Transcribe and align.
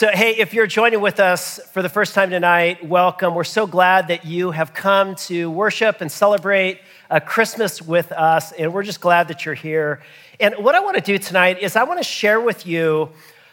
So, 0.00 0.08
hey, 0.08 0.30
if 0.38 0.54
you're 0.54 0.66
joining 0.66 1.02
with 1.02 1.20
us 1.20 1.60
for 1.72 1.82
the 1.82 1.90
first 1.90 2.14
time 2.14 2.30
tonight, 2.30 2.82
welcome. 2.82 3.34
We're 3.34 3.44
so 3.44 3.66
glad 3.66 4.08
that 4.08 4.24
you 4.24 4.50
have 4.50 4.72
come 4.72 5.14
to 5.26 5.50
worship 5.50 6.00
and 6.00 6.10
celebrate 6.10 6.80
uh, 7.10 7.20
Christmas 7.20 7.82
with 7.82 8.10
us, 8.10 8.50
and 8.52 8.72
we're 8.72 8.82
just 8.82 9.02
glad 9.02 9.28
that 9.28 9.44
you're 9.44 9.52
here. 9.52 10.00
And 10.40 10.54
what 10.54 10.74
I 10.74 10.80
want 10.80 10.96
to 10.96 11.02
do 11.02 11.18
tonight 11.18 11.58
is 11.60 11.76
I 11.76 11.82
want 11.82 12.00
to 12.00 12.02
share 12.02 12.40
with 12.40 12.66
you 12.66 13.10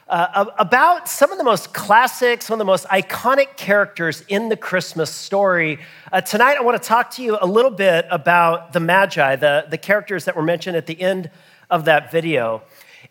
uh, 0.07 0.45
about 0.57 1.09
some 1.09 1.33
of 1.33 1.37
the 1.37 1.43
most 1.43 1.73
classic, 1.73 2.41
some 2.41 2.53
of 2.53 2.59
the 2.59 2.63
most 2.63 2.85
iconic 2.85 3.57
characters 3.57 4.23
in 4.29 4.47
the 4.47 4.55
Christmas 4.55 5.09
story. 5.09 5.79
Uh, 6.13 6.21
tonight, 6.21 6.55
I 6.55 6.61
want 6.61 6.81
to 6.81 6.87
talk 6.87 7.11
to 7.15 7.23
you 7.23 7.37
a 7.41 7.45
little 7.45 7.71
bit 7.71 8.05
about 8.09 8.71
the 8.71 8.79
Magi, 8.79 9.35
the, 9.35 9.65
the 9.69 9.77
characters 9.77 10.23
that 10.23 10.37
were 10.37 10.43
mentioned 10.43 10.77
at 10.77 10.85
the 10.85 11.01
end 11.01 11.29
of 11.69 11.83
that 11.83 12.09
video. 12.09 12.61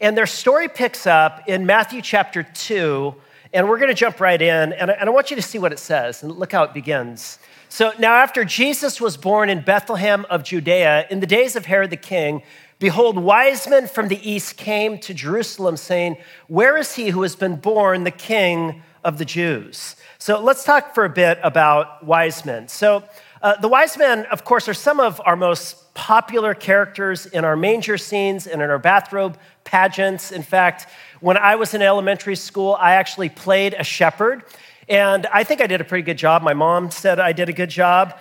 And 0.01 0.17
their 0.17 0.25
story 0.25 0.69
picks 0.69 1.07
up 1.07 1.47
in 1.47 1.67
Matthew 1.67 2.01
chapter 2.01 2.43
2, 2.43 3.15
and 3.57 3.71
we're 3.71 3.79
going 3.79 3.89
to 3.89 3.95
jump 3.95 4.21
right 4.21 4.41
in. 4.41 4.75
And 4.75 4.91
I, 4.91 5.09
want 5.09 5.31
you 5.31 5.37
to 5.37 5.43
see 5.43 5.59
what 5.59 5.73
it 5.73 5.79
says, 5.79 6.23
and 6.23 6.31
look 6.31 6.53
how 6.53 6.65
it 6.65 6.75
begins. 6.75 7.39
So 7.71 7.91
now, 7.99 8.17
after 8.17 8.45
Jesus 8.45 9.01
was 9.01 9.17
born 9.17 9.49
in 9.49 9.63
Bethlehem 9.63 10.27
of 10.29 10.45
Judea, 10.45 11.07
in 11.11 11.21
the 11.21 11.27
days 11.27 11.57
of 11.57 11.65
Herod 11.65 11.89
the 11.89 11.97
king, 11.97 12.43
behold, 12.79 13.19
wise 13.19 13.67
men 13.67 13.89
from 13.89 14.09
the 14.09 14.31
east 14.31 14.59
came 14.59 14.99
to 14.99 15.15
Jerusalem, 15.15 15.79
saying, 15.79 16.19
Where 16.49 16.77
is 16.77 16.97
he 16.97 17.09
who 17.09 17.23
has 17.23 17.35
been 17.35 17.57
born 17.57 18.05
the 18.05 18.11
king 18.11 18.83
of 19.03 19.17
the 19.17 19.25
Jews? 19.25 19.97
So 20.19 20.39
let's 20.39 20.63
talk 20.63 20.95
for 20.95 21.07
a 21.07 21.11
bit 21.11 21.39
about 21.43 22.05
wise 22.05 22.45
men. 22.45 22.69
So, 22.69 23.05
uh, 23.43 23.57
the 23.61 23.69
wise 23.69 23.99
men, 23.99 24.27
of 24.27 24.45
course, 24.45 24.69
are 24.69 24.75
some 24.75 24.99
of 24.99 25.21
our 25.25 25.37
most 25.37 25.95
popular 25.95 26.55
characters 26.55 27.27
in 27.27 27.45
our 27.45 27.57
manger 27.57 27.99
scenes 27.99 28.47
and 28.47 28.63
in 28.63 28.71
our 28.71 28.79
bathrobe 28.79 29.39
pageants. 29.65 30.33
In 30.33 30.43
fact, 30.43 30.89
when 31.21 31.37
I 31.37 31.57
was 31.57 31.75
in 31.75 31.83
elementary 31.83 32.37
school, 32.37 32.77
I 32.79 32.93
actually 32.93 33.29
played 33.29 33.75
a 33.75 33.85
shepherd, 33.85 34.45
and 34.89 35.27
I 35.27 35.45
think 35.45 35.61
I 35.61 35.67
did 35.67 35.81
a 35.81 35.85
pretty 35.85 36.03
good 36.03 36.19
job. 36.19 36.43
My 36.43 36.55
mom 36.55 36.91
said 36.91 37.19
I 37.19 37.33
did 37.33 37.49
a 37.49 37.53
good 37.53 37.71
job. 37.71 38.19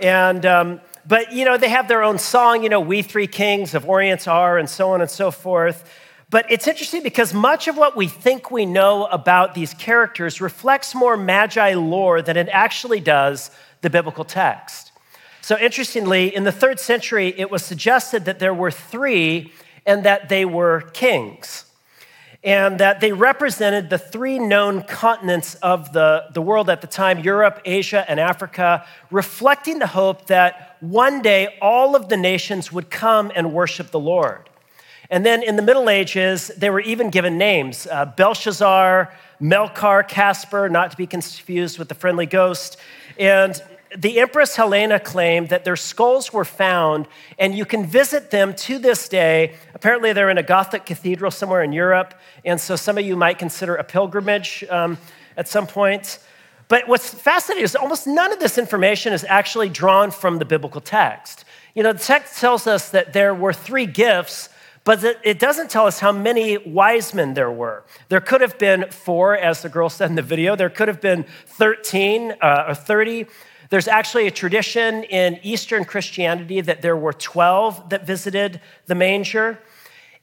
And, 0.00 0.44
um, 0.46 0.80
but, 1.06 1.32
you 1.32 1.44
know, 1.44 1.56
they 1.56 1.68
have 1.68 1.88
their 1.88 2.02
own 2.02 2.18
song, 2.18 2.62
you 2.62 2.68
know, 2.68 2.80
We 2.80 3.02
Three 3.02 3.26
Kings 3.26 3.74
of 3.74 3.88
Orient 3.88 4.28
are, 4.28 4.58
and 4.58 4.68
so 4.68 4.90
on 4.92 5.00
and 5.00 5.10
so 5.10 5.30
forth. 5.30 5.88
But 6.30 6.50
it's 6.50 6.66
interesting 6.66 7.02
because 7.02 7.34
much 7.34 7.68
of 7.68 7.76
what 7.76 7.94
we 7.94 8.08
think 8.08 8.50
we 8.50 8.64
know 8.64 9.04
about 9.06 9.54
these 9.54 9.74
characters 9.74 10.40
reflects 10.40 10.94
more 10.94 11.16
magi 11.16 11.74
lore 11.74 12.22
than 12.22 12.36
it 12.36 12.48
actually 12.50 13.00
does 13.00 13.50
the 13.82 13.90
biblical 13.90 14.24
text. 14.24 14.92
So, 15.42 15.58
interestingly, 15.58 16.34
in 16.34 16.44
the 16.44 16.52
third 16.52 16.80
century, 16.80 17.34
it 17.36 17.50
was 17.50 17.64
suggested 17.64 18.24
that 18.24 18.38
there 18.38 18.54
were 18.54 18.70
three 18.70 19.52
and 19.84 20.04
that 20.04 20.28
they 20.28 20.44
were 20.44 20.82
kings, 20.92 21.64
and 22.44 22.78
that 22.78 23.00
they 23.00 23.12
represented 23.12 23.90
the 23.90 23.98
three 23.98 24.38
known 24.38 24.82
continents 24.82 25.54
of 25.56 25.92
the, 25.92 26.26
the 26.32 26.40
world 26.40 26.70
at 26.70 26.80
the 26.80 26.86
time 26.86 27.18
Europe, 27.18 27.60
Asia, 27.64 28.04
and 28.08 28.20
Africa, 28.20 28.86
reflecting 29.10 29.80
the 29.80 29.88
hope 29.88 30.26
that 30.26 30.76
one 30.80 31.22
day 31.22 31.58
all 31.60 31.96
of 31.96 32.08
the 32.08 32.16
nations 32.16 32.72
would 32.72 32.90
come 32.90 33.32
and 33.34 33.52
worship 33.52 33.90
the 33.90 34.00
Lord. 34.00 34.48
And 35.10 35.26
then 35.26 35.42
in 35.42 35.56
the 35.56 35.62
Middle 35.62 35.90
Ages, 35.90 36.50
they 36.56 36.70
were 36.70 36.80
even 36.80 37.10
given 37.10 37.36
names 37.36 37.86
uh, 37.90 38.06
Balthazar, 38.06 39.12
Melchior, 39.40 40.04
Caspar, 40.04 40.68
not 40.68 40.92
to 40.92 40.96
be 40.96 41.06
confused 41.06 41.78
with 41.78 41.88
the 41.88 41.94
friendly 41.94 42.26
ghost. 42.26 42.78
And 43.18 43.60
the 43.96 44.20
Empress 44.20 44.56
Helena 44.56 44.98
claimed 44.98 45.48
that 45.50 45.64
their 45.64 45.76
skulls 45.76 46.32
were 46.32 46.44
found, 46.44 47.06
and 47.38 47.54
you 47.54 47.64
can 47.64 47.84
visit 47.86 48.30
them 48.30 48.54
to 48.54 48.78
this 48.78 49.08
day. 49.08 49.54
Apparently, 49.74 50.12
they're 50.12 50.30
in 50.30 50.38
a 50.38 50.42
Gothic 50.42 50.86
cathedral 50.86 51.30
somewhere 51.30 51.62
in 51.62 51.72
Europe, 51.72 52.14
and 52.44 52.60
so 52.60 52.76
some 52.76 52.96
of 52.96 53.04
you 53.04 53.16
might 53.16 53.38
consider 53.38 53.74
a 53.76 53.84
pilgrimage 53.84 54.64
um, 54.70 54.98
at 55.36 55.48
some 55.48 55.66
point. 55.66 56.18
But 56.68 56.88
what's 56.88 57.12
fascinating 57.12 57.64
is 57.64 57.76
almost 57.76 58.06
none 58.06 58.32
of 58.32 58.38
this 58.38 58.56
information 58.56 59.12
is 59.12 59.24
actually 59.28 59.68
drawn 59.68 60.10
from 60.10 60.38
the 60.38 60.44
biblical 60.44 60.80
text. 60.80 61.44
You 61.74 61.82
know, 61.82 61.92
the 61.92 61.98
text 61.98 62.40
tells 62.40 62.66
us 62.66 62.90
that 62.90 63.12
there 63.12 63.34
were 63.34 63.52
three 63.52 63.86
gifts, 63.86 64.48
but 64.84 65.04
it 65.22 65.38
doesn't 65.38 65.70
tell 65.70 65.86
us 65.86 66.00
how 66.00 66.12
many 66.12 66.58
wise 66.58 67.14
men 67.14 67.34
there 67.34 67.50
were. 67.50 67.84
There 68.08 68.20
could 68.20 68.40
have 68.40 68.58
been 68.58 68.86
four, 68.90 69.36
as 69.36 69.62
the 69.62 69.68
girl 69.68 69.88
said 69.88 70.10
in 70.10 70.16
the 70.16 70.22
video. 70.22 70.56
There 70.56 70.70
could 70.70 70.88
have 70.88 71.00
been 71.00 71.24
13 71.46 72.34
uh, 72.40 72.64
or 72.68 72.74
30. 72.74 73.26
There's 73.72 73.88
actually 73.88 74.26
a 74.26 74.30
tradition 74.30 75.02
in 75.04 75.40
Eastern 75.42 75.86
Christianity 75.86 76.60
that 76.60 76.82
there 76.82 76.94
were 76.94 77.14
12 77.14 77.88
that 77.88 78.06
visited 78.06 78.60
the 78.84 78.94
manger. 78.94 79.58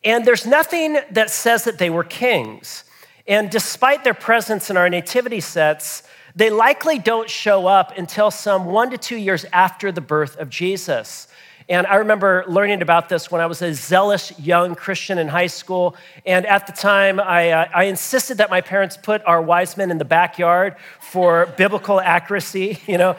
And 0.04 0.24
there's 0.24 0.46
nothing 0.46 1.00
that 1.10 1.32
says 1.32 1.64
that 1.64 1.80
they 1.80 1.90
were 1.90 2.04
kings. 2.04 2.84
And 3.28 3.50
despite 3.50 4.04
their 4.04 4.14
presence 4.14 4.70
in 4.70 4.78
our 4.78 4.88
nativity 4.88 5.40
sets, 5.40 6.04
they 6.36 6.52
likely 6.52 7.00
don't 7.00 7.28
show 7.28 7.66
up 7.66 7.98
until 7.98 8.30
some 8.30 8.66
one 8.66 8.92
to 8.92 9.00
two 9.00 9.18
years 9.18 9.46
after 9.52 9.92
the 9.92 10.00
birth 10.00 10.38
of 10.38 10.52
Jesus. 10.52 11.28
And 11.70 11.86
I 11.86 11.98
remember 11.98 12.44
learning 12.48 12.82
about 12.82 13.10
this 13.10 13.30
when 13.30 13.42
I 13.42 13.46
was 13.46 13.62
a 13.62 13.76
zealous 13.76 14.38
young 14.40 14.74
Christian 14.74 15.20
in 15.20 15.28
high 15.28 15.48
school. 15.48 15.96
And 16.26 16.48
at 16.48 16.66
the 16.66 16.74
time, 16.74 17.20
I, 17.20 17.52
uh, 17.52 17.70
I 17.72 17.84
insisted 17.84 18.40
that 18.40 18.50
my 18.50 18.62
parents 18.62 18.98
put 18.98 19.22
our 19.26 19.40
wise 19.40 19.78
men 19.78 19.92
in 19.92 20.00
the 20.00 20.06
backyard 20.06 20.78
for 21.00 21.46
biblical 21.58 22.02
accuracy, 22.02 22.80
you 22.88 22.98
know. 22.98 23.16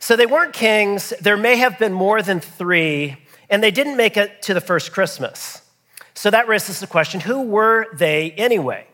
So 0.00 0.16
they 0.16 0.26
weren't 0.26 0.52
kings. 0.52 1.12
There 1.20 1.36
may 1.36 1.56
have 1.58 1.78
been 1.78 1.92
more 1.92 2.22
than 2.22 2.40
three, 2.40 3.18
and 3.48 3.62
they 3.62 3.70
didn't 3.70 3.96
make 3.96 4.16
it 4.16 4.42
to 4.42 4.52
the 4.52 4.60
first 4.60 4.90
Christmas. 4.92 5.62
So 6.14 6.28
that 6.28 6.48
raises 6.48 6.80
the 6.80 6.88
question 6.88 7.20
who 7.20 7.42
were 7.42 7.86
they 7.94 8.32
anyway? 8.32 8.88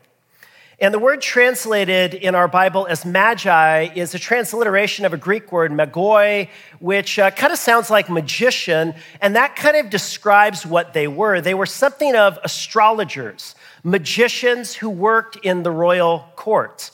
And 0.81 0.95
the 0.95 1.01
word 1.01 1.21
translated 1.21 2.15
in 2.15 2.37
our 2.37 2.47
Bible 2.47 2.87
as 2.87 3.05
magi 3.05 3.89
is 3.97 4.15
a 4.15 4.19
transliteration 4.19 5.05
of 5.05 5.13
a 5.13 5.17
Greek 5.17 5.51
word, 5.51 5.73
magoi, 5.73 6.49
which 6.79 7.19
uh, 7.19 7.33
kind 7.33 7.53
of 7.53 7.59
sounds 7.59 7.91
like 7.91 8.09
magician, 8.09 8.95
and 9.21 9.35
that 9.35 9.57
kind 9.57 9.77
of 9.77 9.91
describes 9.91 10.65
what 10.65 10.93
they 10.93 11.09
were. 11.09 11.41
They 11.41 11.55
were 11.55 11.67
something 11.67 12.15
of 12.15 12.39
astrologers, 12.45 13.57
magicians 13.83 14.77
who 14.77 14.89
worked 14.89 15.35
in 15.43 15.65
the 15.65 15.73
royal 15.73 16.29
court. 16.37 16.93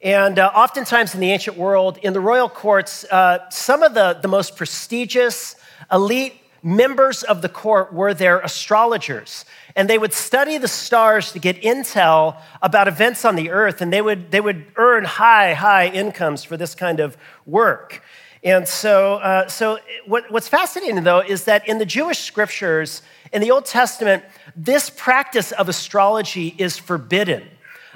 And 0.00 0.38
uh, 0.38 0.52
oftentimes 0.54 1.12
in 1.12 1.18
the 1.18 1.32
ancient 1.32 1.56
world, 1.56 1.98
in 2.04 2.12
the 2.12 2.20
royal 2.20 2.48
courts, 2.48 3.04
uh, 3.10 3.50
some 3.50 3.82
of 3.82 3.94
the, 3.94 4.20
the 4.22 4.28
most 4.28 4.54
prestigious, 4.54 5.56
elite 5.90 6.34
members 6.66 7.22
of 7.22 7.42
the 7.42 7.48
court 7.48 7.92
were 7.92 8.12
their 8.12 8.40
astrologers. 8.40 9.44
And 9.76 9.88
they 9.88 9.98
would 9.98 10.12
study 10.12 10.58
the 10.58 10.68
stars 10.68 11.30
to 11.32 11.38
get 11.38 11.62
intel 11.62 12.40
about 12.60 12.88
events 12.88 13.24
on 13.24 13.36
the 13.36 13.50
earth, 13.50 13.80
and 13.80 13.92
they 13.92 14.02
would, 14.02 14.32
they 14.32 14.40
would 14.40 14.66
earn 14.74 15.04
high, 15.04 15.54
high 15.54 15.86
incomes 15.86 16.42
for 16.42 16.56
this 16.56 16.74
kind 16.74 16.98
of 16.98 17.16
work. 17.46 18.02
And 18.42 18.66
so, 18.66 19.14
uh, 19.14 19.48
so 19.48 19.78
what, 20.06 20.30
what's 20.30 20.48
fascinating 20.48 21.02
though 21.04 21.20
is 21.20 21.44
that 21.44 21.66
in 21.68 21.78
the 21.78 21.86
Jewish 21.86 22.18
scriptures, 22.18 23.02
in 23.32 23.40
the 23.40 23.50
Old 23.50 23.64
Testament, 23.64 24.24
this 24.56 24.90
practice 24.90 25.52
of 25.52 25.68
astrology 25.68 26.54
is 26.58 26.78
forbidden. 26.78 27.48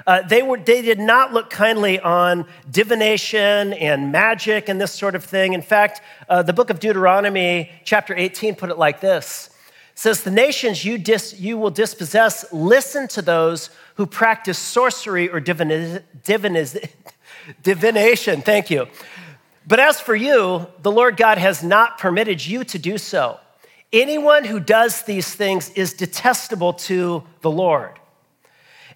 Uh, 0.05 0.21
they, 0.21 0.41
were, 0.41 0.57
they 0.57 0.81
did 0.81 0.99
not 0.99 1.33
look 1.33 1.49
kindly 1.49 1.99
on 1.99 2.45
divination 2.69 3.73
and 3.73 4.11
magic 4.11 4.69
and 4.69 4.81
this 4.81 4.91
sort 4.91 5.15
of 5.15 5.23
thing. 5.23 5.53
In 5.53 5.61
fact, 5.61 6.01
uh, 6.27 6.41
the 6.41 6.53
book 6.53 6.69
of 6.69 6.79
Deuteronomy, 6.79 7.71
chapter 7.83 8.15
18, 8.15 8.55
put 8.55 8.69
it 8.69 8.77
like 8.77 9.01
this 9.01 9.49
it 9.91 9.99
says, 9.99 10.23
The 10.23 10.31
nations 10.31 10.83
you, 10.83 10.97
dis, 10.97 11.39
you 11.39 11.57
will 11.57 11.71
dispossess, 11.71 12.51
listen 12.51 13.07
to 13.09 13.21
those 13.21 13.69
who 13.95 14.05
practice 14.05 14.57
sorcery 14.57 15.29
or 15.29 15.39
divination. 15.41 16.81
Thank 18.41 18.69
you. 18.69 18.87
But 19.67 19.79
as 19.79 20.01
for 20.01 20.15
you, 20.15 20.67
the 20.81 20.91
Lord 20.91 21.17
God 21.17 21.37
has 21.37 21.63
not 21.63 21.97
permitted 21.99 22.45
you 22.45 22.63
to 22.65 22.79
do 22.79 22.97
so. 22.97 23.39
Anyone 23.93 24.45
who 24.45 24.59
does 24.59 25.03
these 25.03 25.33
things 25.35 25.69
is 25.71 25.93
detestable 25.93 26.73
to 26.73 27.23
the 27.41 27.51
Lord. 27.51 27.99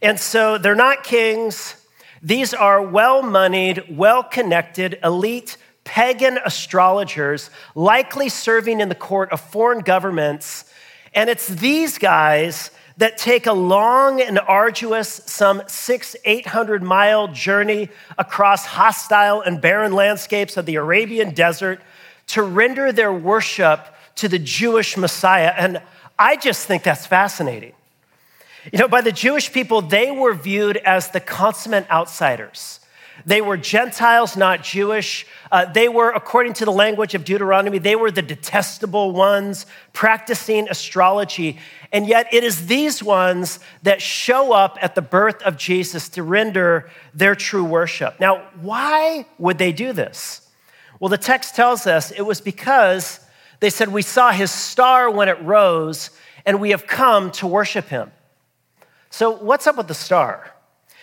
And 0.05 0.19
so 0.19 0.59
they're 0.59 0.75
not 0.75 1.03
kings. 1.03 1.75
These 2.21 2.53
are 2.53 2.80
well 2.80 3.24
moneyed, 3.24 3.85
well 3.89 4.21
connected, 4.21 5.00
elite 5.03 5.57
pagan 5.83 6.38
astrologers, 6.45 7.50
likely 7.74 8.30
serving 8.30 8.81
in 8.81 8.89
the 8.89 8.94
court 8.94 9.31
of 9.31 9.41
foreign 9.41 9.80
governments. 9.80 10.65
And 11.15 11.27
it's 11.27 11.47
these 11.47 11.97
guys 11.97 12.69
that 12.97 13.18
take 13.18 13.47
a 13.47 13.53
long 13.53 14.21
and 14.21 14.38
arduous, 14.38 15.24
some 15.25 15.63
six, 15.65 16.15
800 16.24 16.83
mile 16.83 17.27
journey 17.30 17.89
across 18.15 18.63
hostile 18.63 19.41
and 19.41 19.59
barren 19.59 19.94
landscapes 19.94 20.56
of 20.56 20.68
the 20.68 20.75
Arabian 20.75 21.33
desert 21.33 21.81
to 22.27 22.44
render 22.44 22.91
their 22.91 23.12
worship 23.12 23.88
to 24.18 24.27
the 24.27 24.38
Jewish 24.38 24.97
Messiah. 24.97 25.51
And 25.57 25.81
I 26.19 26.35
just 26.35 26.68
think 26.68 26.83
that's 26.83 27.07
fascinating. 27.07 27.74
You 28.71 28.79
know, 28.79 28.88
by 28.88 29.01
the 29.01 29.12
Jewish 29.12 29.51
people, 29.51 29.81
they 29.81 30.12
were 30.12 30.33
viewed 30.33 30.77
as 30.77 31.09
the 31.09 31.19
consummate 31.19 31.89
outsiders. 31.91 32.79
They 33.25 33.39
were 33.39 33.57
Gentiles, 33.57 34.35
not 34.35 34.63
Jewish. 34.63 35.25
Uh, 35.51 35.65
they 35.65 35.88
were, 35.88 36.12
according 36.12 36.53
to 36.53 36.65
the 36.65 36.71
language 36.71 37.15
of 37.15 37.23
Deuteronomy, 37.23 37.77
they 37.77 37.95
were 37.95 38.12
the 38.12 38.21
detestable 38.21 39.12
ones 39.12 39.65
practicing 39.94 40.67
astrology. 40.67 41.59
And 41.94 42.07
yet, 42.07 42.33
it 42.33 42.44
is 42.44 42.67
these 42.67 43.01
ones 43.01 43.59
that 43.83 44.01
show 44.01 44.51
up 44.51 44.77
at 44.81 44.95
the 44.95 45.01
birth 45.01 45.41
of 45.44 45.57
Jesus 45.57 46.09
to 46.09 46.23
render 46.23 46.89
their 47.13 47.35
true 47.35 47.63
worship. 47.63 48.19
Now, 48.19 48.47
why 48.59 49.25
would 49.38 49.59
they 49.59 49.71
do 49.71 49.94
this? 49.94 50.41
Well, 51.00 51.09
the 51.09 51.18
text 51.18 51.56
tells 51.56 51.88
us 51.88 52.11
it 52.11 52.23
was 52.23 52.41
because 52.41 53.19
they 53.59 53.69
said, 53.69 53.89
We 53.89 54.01
saw 54.01 54.31
his 54.31 54.51
star 54.51 55.09
when 55.09 55.29
it 55.29 55.41
rose, 55.41 56.09
and 56.45 56.59
we 56.59 56.71
have 56.71 56.85
come 56.85 57.31
to 57.31 57.47
worship 57.47 57.88
him. 57.88 58.11
So, 59.17 59.31
what's 59.31 59.65
up 59.65 59.77
with 59.77 59.88
the 59.88 59.94
star? 59.94 60.51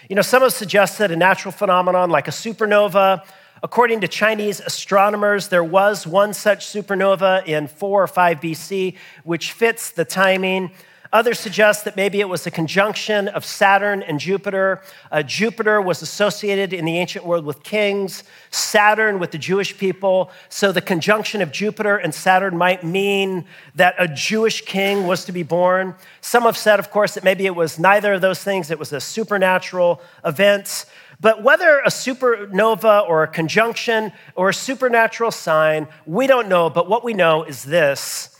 You 0.06 0.16
know, 0.16 0.20
some 0.20 0.42
have 0.42 0.52
suggested 0.52 1.10
a 1.10 1.16
natural 1.16 1.50
phenomenon 1.50 2.10
like 2.10 2.28
a 2.28 2.30
supernova. 2.30 3.24
According 3.62 4.02
to 4.02 4.06
Chinese 4.06 4.60
astronomers, 4.60 5.48
there 5.48 5.64
was 5.64 6.06
one 6.06 6.34
such 6.34 6.66
supernova 6.66 7.46
in 7.46 7.68
4 7.68 8.02
or 8.02 8.06
5 8.06 8.38
BC, 8.38 8.98
which 9.24 9.52
fits 9.52 9.92
the 9.92 10.04
timing. 10.04 10.72
Others 11.12 11.38
suggest 11.38 11.84
that 11.84 11.94
maybe 11.94 12.20
it 12.20 12.28
was 12.28 12.46
a 12.46 12.50
conjunction 12.50 13.28
of 13.28 13.44
Saturn 13.44 14.02
and 14.02 14.18
Jupiter. 14.18 14.80
Uh, 15.10 15.22
Jupiter 15.22 15.80
was 15.82 16.00
associated 16.00 16.72
in 16.72 16.86
the 16.86 16.96
ancient 16.96 17.26
world 17.26 17.44
with 17.44 17.62
kings, 17.62 18.24
Saturn 18.50 19.18
with 19.18 19.30
the 19.30 19.36
Jewish 19.36 19.76
people. 19.76 20.30
So 20.48 20.72
the 20.72 20.80
conjunction 20.80 21.42
of 21.42 21.52
Jupiter 21.52 21.98
and 21.98 22.14
Saturn 22.14 22.56
might 22.56 22.82
mean 22.82 23.44
that 23.74 23.94
a 23.98 24.08
Jewish 24.08 24.62
king 24.62 25.06
was 25.06 25.26
to 25.26 25.32
be 25.32 25.42
born. 25.42 25.94
Some 26.22 26.44
have 26.44 26.56
said, 26.56 26.78
of 26.78 26.90
course, 26.90 27.12
that 27.14 27.24
maybe 27.24 27.44
it 27.44 27.54
was 27.54 27.78
neither 27.78 28.14
of 28.14 28.22
those 28.22 28.42
things, 28.42 28.70
it 28.70 28.78
was 28.78 28.92
a 28.94 29.00
supernatural 29.00 30.00
event. 30.24 30.86
But 31.20 31.42
whether 31.42 31.80
a 31.80 31.88
supernova 31.88 33.06
or 33.06 33.22
a 33.22 33.28
conjunction 33.28 34.12
or 34.34 34.48
a 34.48 34.54
supernatural 34.54 35.30
sign, 35.30 35.88
we 36.06 36.26
don't 36.26 36.48
know. 36.48 36.70
But 36.70 36.88
what 36.88 37.04
we 37.04 37.12
know 37.12 37.44
is 37.44 37.62
this 37.64 38.30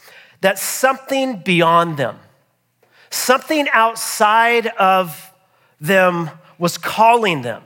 that 0.41 0.59
something 0.59 1.37
beyond 1.37 1.97
them, 1.97 2.19
Something 3.13 3.69
outside 3.69 4.69
of 4.69 5.33
them 5.79 6.31
was 6.59 6.79
calling 6.79 7.43
them. 7.43 7.63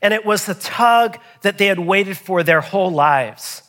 And 0.00 0.14
it 0.14 0.24
was 0.24 0.46
the 0.46 0.54
tug 0.54 1.18
that 1.42 1.58
they 1.58 1.66
had 1.66 1.78
waited 1.78 2.16
for 2.16 2.42
their 2.42 2.62
whole 2.62 2.90
lives. 2.90 3.62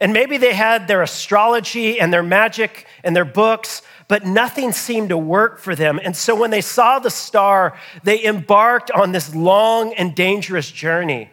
And 0.00 0.12
maybe 0.12 0.38
they 0.38 0.54
had 0.54 0.86
their 0.86 1.02
astrology 1.02 1.98
and 1.98 2.12
their 2.12 2.22
magic 2.22 2.86
and 3.02 3.16
their 3.16 3.24
books, 3.24 3.82
but 4.06 4.24
nothing 4.24 4.70
seemed 4.70 5.08
to 5.08 5.18
work 5.18 5.58
for 5.58 5.74
them. 5.74 5.98
And 6.02 6.16
so 6.16 6.36
when 6.36 6.50
they 6.50 6.60
saw 6.60 7.00
the 7.00 7.10
star, 7.10 7.76
they 8.04 8.24
embarked 8.24 8.92
on 8.92 9.10
this 9.10 9.34
long 9.34 9.94
and 9.94 10.14
dangerous 10.14 10.70
journey. 10.70 11.28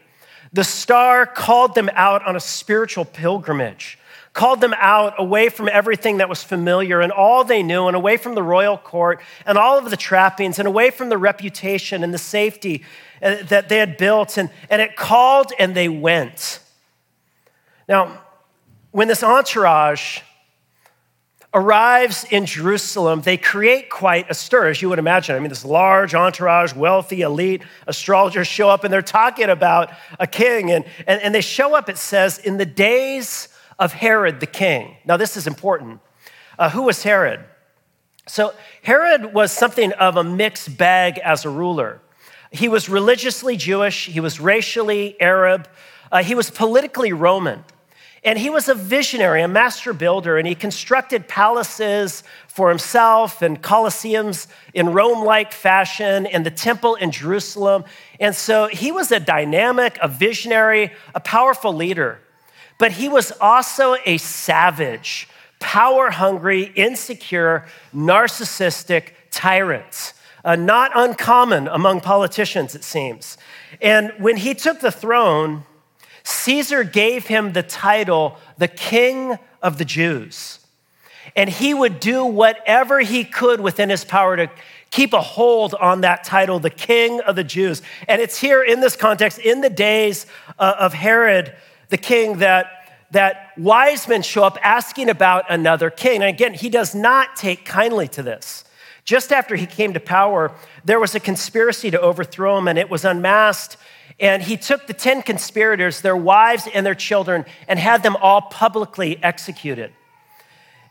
The 0.53 0.63
star 0.63 1.27
called 1.27 1.75
them 1.75 1.89
out 1.93 2.25
on 2.25 2.35
a 2.35 2.39
spiritual 2.39 3.05
pilgrimage 3.05 3.99
called 4.33 4.61
them 4.61 4.73
out 4.77 5.13
away 5.19 5.47
from 5.49 5.69
everything 5.71 6.17
that 6.17 6.27
was 6.27 6.43
familiar 6.43 7.01
and 7.01 7.11
all 7.11 7.43
they 7.43 7.61
knew, 7.61 7.87
and 7.87 7.95
away 7.95 8.17
from 8.17 8.33
the 8.33 8.43
royal 8.43 8.77
court 8.77 9.21
and 9.45 9.57
all 9.57 9.77
of 9.77 9.89
the 9.89 9.97
trappings, 9.97 10.57
and 10.57 10.67
away 10.67 10.89
from 10.89 11.09
the 11.09 11.17
reputation 11.17 12.03
and 12.03 12.13
the 12.13 12.17
safety 12.17 12.83
uh, 13.21 13.35
that 13.43 13.69
they 13.69 13.77
had 13.77 13.95
built. 13.95 14.37
And, 14.37 14.49
and 14.69 14.81
it 14.81 14.95
called 14.95 15.51
and 15.59 15.75
they 15.75 15.87
went. 15.87 16.59
Now, 17.87 18.21
when 18.91 19.07
this 19.07 19.23
entourage 19.23 20.19
arrives 21.53 22.25
in 22.31 22.47
Jerusalem, 22.47 23.21
they 23.21 23.37
create 23.37 23.91
quite 23.91 24.29
a 24.31 24.33
stir, 24.33 24.69
as 24.69 24.81
you 24.81 24.89
would 24.89 24.97
imagine. 24.97 25.35
I 25.35 25.39
mean, 25.39 25.49
this 25.49 25.63
large 25.63 26.15
entourage, 26.15 26.73
wealthy, 26.73 27.21
elite 27.21 27.61
astrologers 27.85 28.47
show 28.47 28.69
up 28.69 28.83
and 28.83 28.91
they're 28.91 29.03
talking 29.03 29.49
about 29.49 29.91
a 30.19 30.25
king. 30.25 30.71
And, 30.71 30.85
and, 31.05 31.21
and 31.21 31.35
they 31.35 31.41
show 31.41 31.75
up, 31.75 31.89
it 31.89 31.99
says, 31.99 32.39
in 32.39 32.57
the 32.57 32.65
days 32.65 33.49
of 33.79 33.93
Herod 33.93 34.39
the 34.39 34.45
king. 34.45 34.97
Now, 35.05 35.17
this 35.17 35.37
is 35.37 35.47
important. 35.47 35.99
Uh, 36.57 36.69
who 36.69 36.83
was 36.83 37.03
Herod? 37.03 37.43
So, 38.27 38.53
Herod 38.83 39.33
was 39.33 39.51
something 39.51 39.91
of 39.93 40.15
a 40.15 40.23
mixed 40.23 40.77
bag 40.77 41.17
as 41.19 41.45
a 41.45 41.49
ruler. 41.49 41.99
He 42.51 42.69
was 42.69 42.87
religiously 42.87 43.57
Jewish, 43.57 44.05
he 44.05 44.19
was 44.19 44.39
racially 44.39 45.19
Arab, 45.19 45.67
uh, 46.11 46.23
he 46.23 46.35
was 46.35 46.49
politically 46.49 47.11
Roman. 47.11 47.63
And 48.25 48.39
he 48.39 48.49
was 48.49 48.69
a 48.69 48.73
visionary, 48.73 49.41
a 49.41 49.49
master 49.49 49.91
builder, 49.91 50.37
and 50.37 50.47
he 50.47 50.55
constructed 50.55 51.27
palaces 51.27 52.23
for 52.47 52.69
himself 52.69 53.41
and 53.41 53.61
colosseums 53.61 54.47
in 54.73 54.93
Rome 54.93 55.25
like 55.25 55.51
fashion 55.51 56.25
and 56.27 56.45
the 56.45 56.51
temple 56.51 56.95
in 56.95 57.11
Jerusalem. 57.11 57.83
And 58.21 58.33
so 58.33 58.67
he 58.67 58.93
was 58.93 59.11
a 59.11 59.19
dynamic, 59.19 59.97
a 60.01 60.07
visionary, 60.07 60.93
a 61.13 61.19
powerful 61.19 61.73
leader 61.73 62.21
but 62.77 62.93
he 62.93 63.07
was 63.07 63.31
also 63.39 63.95
a 64.05 64.17
savage, 64.17 65.27
power 65.59 66.09
hungry, 66.09 66.71
insecure, 66.75 67.65
narcissistic 67.95 69.11
tyrant. 69.31 70.13
Uh, 70.45 70.55
not 70.57 70.91
uncommon 70.93 71.69
among 71.69 72.01
politicians, 72.01 72.75
it 72.75 72.83
seems. 72.83 73.37
And 73.81 74.11
when 74.17 74.37
he 74.37 74.53
took 74.53 74.81
the 74.81 74.91
throne, 74.91 75.63
Caesar 76.23 76.83
gave 76.83 77.27
him 77.27 77.53
the 77.53 77.63
title, 77.63 78.37
the 78.57 78.67
King 78.67 79.37
of 79.61 79.77
the 79.77 79.85
Jews. 79.85 80.59
And 81.35 81.49
he 81.49 81.73
would 81.73 81.99
do 81.99 82.25
whatever 82.25 82.99
he 82.99 83.23
could 83.23 83.61
within 83.61 83.89
his 83.89 84.03
power 84.03 84.35
to 84.35 84.49
keep 84.91 85.13
a 85.13 85.21
hold 85.21 85.73
on 85.75 86.01
that 86.01 86.23
title, 86.23 86.59
the 86.59 86.69
King 86.69 87.21
of 87.21 87.35
the 87.35 87.43
Jews. 87.43 87.81
And 88.07 88.21
it's 88.21 88.37
here 88.37 88.61
in 88.61 88.81
this 88.81 88.95
context, 88.95 89.39
in 89.39 89.61
the 89.61 89.69
days 89.69 90.27
uh, 90.59 90.75
of 90.77 90.93
Herod, 90.93 91.53
the 91.93 91.97
king 91.97 92.39
that, 92.39 92.89
that 93.11 93.51
wise 93.55 94.07
men 94.07 94.23
show 94.23 94.43
up 94.43 94.57
asking 94.63 95.09
about 95.09 95.45
another 95.47 95.91
king. 95.91 96.23
And 96.23 96.29
again, 96.29 96.55
he 96.55 96.69
does 96.69 96.95
not 96.95 97.35
take 97.35 97.65
kindly 97.65 98.07
to 98.09 98.23
this. 98.23 98.65
Just 99.05 99.31
after 99.31 99.55
he 99.55 99.67
came 99.67 99.93
to 99.93 99.99
power, 99.99 100.51
there 100.83 100.99
was 100.99 101.13
a 101.13 101.19
conspiracy 101.19 101.91
to 101.91 102.01
overthrow 102.01 102.57
him, 102.57 102.67
and 102.67 102.79
it 102.79 102.89
was 102.89 103.05
unmasked. 103.05 103.77
And 104.19 104.41
he 104.41 104.57
took 104.57 104.87
the 104.87 104.93
10 104.93 105.21
conspirators, 105.21 106.01
their 106.01 106.17
wives 106.17 106.67
and 106.73 106.83
their 106.83 106.95
children, 106.95 107.45
and 107.67 107.77
had 107.77 108.01
them 108.01 108.15
all 108.15 108.41
publicly 108.41 109.21
executed. 109.21 109.91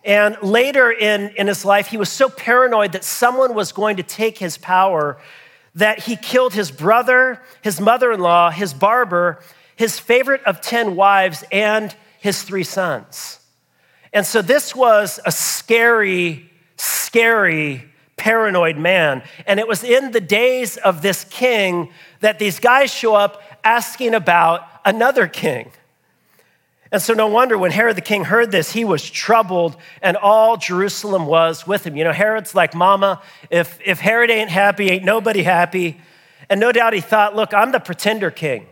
And 0.05 0.37
later 0.41 0.93
in, 0.93 1.35
in 1.37 1.49
his 1.49 1.65
life, 1.65 1.89
he 1.89 1.97
was 1.97 2.11
so 2.11 2.29
paranoid 2.29 2.93
that 2.93 3.03
someone 3.03 3.55
was 3.55 3.73
going 3.73 3.97
to 3.97 4.05
take 4.05 4.39
his 4.39 4.57
power 4.57 5.19
that 5.75 6.01
he 6.01 6.15
killed 6.15 6.53
his 6.53 6.71
brother, 6.71 7.43
his 7.63 7.81
mother 7.81 8.13
in 8.13 8.21
law, 8.21 8.51
his 8.51 8.73
barber, 8.73 9.43
his 9.83 9.99
favorite 9.99 10.41
of 10.45 10.61
10 10.61 10.95
wives, 10.95 11.43
and 11.51 11.93
his 12.21 12.45
three 12.45 12.63
sons. 12.63 13.41
And 14.13 14.25
so 14.25 14.41
this 14.41 14.77
was 14.77 15.19
a 15.27 15.33
scary, 15.33 16.49
scary, 16.77 17.91
paranoid 18.17 18.77
man. 18.77 19.25
And 19.45 19.59
it 19.59 19.67
was 19.67 19.83
in 19.83 20.13
the 20.13 20.21
days 20.21 20.77
of 20.77 21.03
this 21.03 21.25
king 21.25 21.91
that 22.21 22.39
these 22.39 22.61
guys 22.61 22.95
show 22.95 23.17
up 23.17 23.43
asking 23.65 24.15
about 24.15 24.69
another 24.85 25.27
king. 25.27 25.73
And 26.93 27.03
so, 27.03 27.13
no 27.13 27.27
wonder 27.27 27.59
when 27.59 27.73
Herod 27.73 27.97
the 27.97 28.03
king 28.03 28.23
heard 28.23 28.53
this, 28.53 28.71
he 28.71 28.85
was 28.85 29.11
troubled, 29.11 29.77
and 30.01 30.17
all 30.17 30.57
Jerusalem 30.59 31.27
was 31.27 31.67
with 31.67 31.85
him. 31.85 31.97
You 31.97 32.05
know, 32.05 32.13
Herod's 32.13 32.55
like, 32.55 32.73
Mama, 32.73 33.21
if, 33.51 33.81
if 33.85 33.99
Herod 33.99 34.31
ain't 34.31 34.51
happy, 34.51 34.91
ain't 34.91 35.05
nobody 35.05 35.43
happy. 35.43 36.01
And 36.49 36.61
no 36.61 36.71
doubt 36.71 36.93
he 36.93 37.01
thought, 37.01 37.35
Look, 37.35 37.53
I'm 37.53 37.73
the 37.73 37.81
pretender 37.81 38.31
king. 38.31 38.69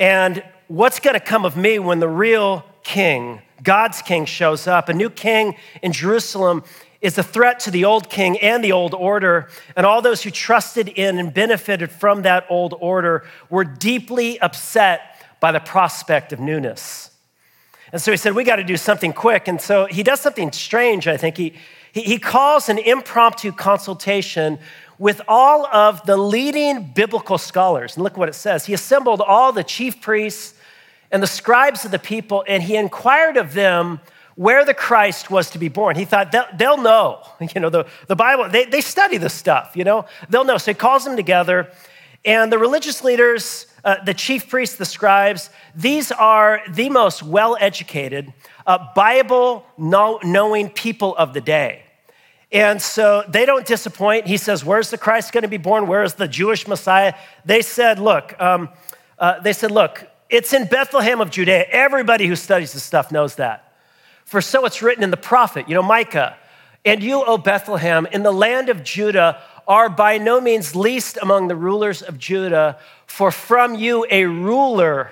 And 0.00 0.42
what's 0.68 0.98
going 0.98 1.12
to 1.12 1.20
come 1.20 1.44
of 1.44 1.58
me 1.58 1.78
when 1.78 2.00
the 2.00 2.08
real 2.08 2.64
king, 2.82 3.42
God's 3.62 4.00
king, 4.00 4.24
shows 4.24 4.66
up? 4.66 4.88
A 4.88 4.94
new 4.94 5.10
king 5.10 5.56
in 5.82 5.92
Jerusalem 5.92 6.64
is 7.02 7.18
a 7.18 7.22
threat 7.22 7.60
to 7.60 7.70
the 7.70 7.84
old 7.84 8.08
king 8.08 8.38
and 8.38 8.64
the 8.64 8.72
old 8.72 8.94
order. 8.94 9.50
And 9.76 9.84
all 9.84 10.00
those 10.00 10.22
who 10.22 10.30
trusted 10.30 10.88
in 10.88 11.18
and 11.18 11.34
benefited 11.34 11.90
from 11.90 12.22
that 12.22 12.46
old 12.48 12.74
order 12.80 13.26
were 13.50 13.62
deeply 13.62 14.40
upset 14.40 15.22
by 15.38 15.52
the 15.52 15.60
prospect 15.60 16.32
of 16.32 16.40
newness. 16.40 17.10
And 17.92 18.00
so 18.00 18.10
he 18.10 18.16
said, 18.16 18.34
We 18.34 18.42
got 18.42 18.56
to 18.56 18.64
do 18.64 18.78
something 18.78 19.12
quick. 19.12 19.48
And 19.48 19.60
so 19.60 19.84
he 19.84 20.02
does 20.02 20.20
something 20.20 20.50
strange, 20.52 21.08
I 21.08 21.18
think. 21.18 21.36
He, 21.36 21.52
he, 21.92 22.00
he 22.02 22.18
calls 22.18 22.70
an 22.70 22.78
impromptu 22.78 23.52
consultation 23.52 24.60
with 25.00 25.22
all 25.26 25.66
of 25.68 26.04
the 26.04 26.16
leading 26.16 26.92
biblical 26.94 27.38
scholars. 27.38 27.96
And 27.96 28.04
look 28.04 28.18
what 28.18 28.28
it 28.28 28.34
says. 28.34 28.66
He 28.66 28.74
assembled 28.74 29.22
all 29.22 29.50
the 29.50 29.64
chief 29.64 30.02
priests 30.02 30.54
and 31.10 31.22
the 31.22 31.26
scribes 31.26 31.86
of 31.86 31.90
the 31.90 31.98
people, 31.98 32.44
and 32.46 32.62
he 32.62 32.76
inquired 32.76 33.38
of 33.38 33.54
them 33.54 34.00
where 34.34 34.62
the 34.62 34.74
Christ 34.74 35.30
was 35.30 35.48
to 35.50 35.58
be 35.58 35.68
born. 35.68 35.96
He 35.96 36.04
thought 36.04 36.30
they'll, 36.30 36.46
they'll 36.54 36.82
know. 36.82 37.26
You 37.54 37.62
know, 37.62 37.70
the, 37.70 37.86
the 38.08 38.14
Bible, 38.14 38.50
they, 38.50 38.66
they 38.66 38.82
study 38.82 39.16
this 39.16 39.32
stuff, 39.32 39.72
you 39.74 39.84
know, 39.84 40.04
they'll 40.28 40.44
know. 40.44 40.58
So 40.58 40.70
he 40.70 40.74
calls 40.74 41.04
them 41.04 41.16
together, 41.16 41.72
and 42.22 42.52
the 42.52 42.58
religious 42.58 43.02
leaders, 43.02 43.66
uh, 43.82 44.04
the 44.04 44.12
chief 44.12 44.50
priests, 44.50 44.76
the 44.76 44.84
scribes, 44.84 45.48
these 45.74 46.12
are 46.12 46.60
the 46.68 46.90
most 46.90 47.22
well 47.22 47.56
educated, 47.58 48.34
uh, 48.66 48.78
Bible 48.94 49.64
knowing 49.78 50.68
people 50.68 51.16
of 51.16 51.32
the 51.32 51.40
day. 51.40 51.84
And 52.52 52.82
so 52.82 53.22
they 53.28 53.46
don't 53.46 53.64
disappoint. 53.64 54.26
He 54.26 54.36
says, 54.36 54.64
Where's 54.64 54.90
the 54.90 54.98
Christ 54.98 55.32
going 55.32 55.42
to 55.42 55.48
be 55.48 55.56
born? 55.56 55.86
Where 55.86 56.02
is 56.02 56.14
the 56.14 56.26
Jewish 56.26 56.66
Messiah? 56.66 57.14
They 57.44 57.62
said, 57.62 57.98
Look, 57.98 58.40
um, 58.40 58.70
uh, 59.18 59.40
they 59.40 59.52
said, 59.52 59.70
Look, 59.70 60.06
it's 60.28 60.52
in 60.52 60.66
Bethlehem 60.66 61.20
of 61.20 61.30
Judea. 61.30 61.66
Everybody 61.70 62.26
who 62.26 62.36
studies 62.36 62.72
this 62.72 62.82
stuff 62.82 63.12
knows 63.12 63.36
that. 63.36 63.72
For 64.24 64.40
so 64.40 64.64
it's 64.64 64.82
written 64.82 65.04
in 65.04 65.10
the 65.10 65.16
prophet, 65.16 65.68
you 65.68 65.74
know, 65.74 65.82
Micah. 65.82 66.36
And 66.84 67.02
you, 67.02 67.22
O 67.24 67.36
Bethlehem, 67.36 68.06
in 68.06 68.22
the 68.22 68.32
land 68.32 68.68
of 68.68 68.82
Judah, 68.82 69.40
are 69.68 69.88
by 69.88 70.18
no 70.18 70.40
means 70.40 70.74
least 70.74 71.18
among 71.20 71.48
the 71.48 71.56
rulers 71.56 72.02
of 72.02 72.18
Judah, 72.18 72.78
for 73.06 73.30
from 73.30 73.74
you 73.74 74.06
a 74.10 74.24
ruler 74.24 75.10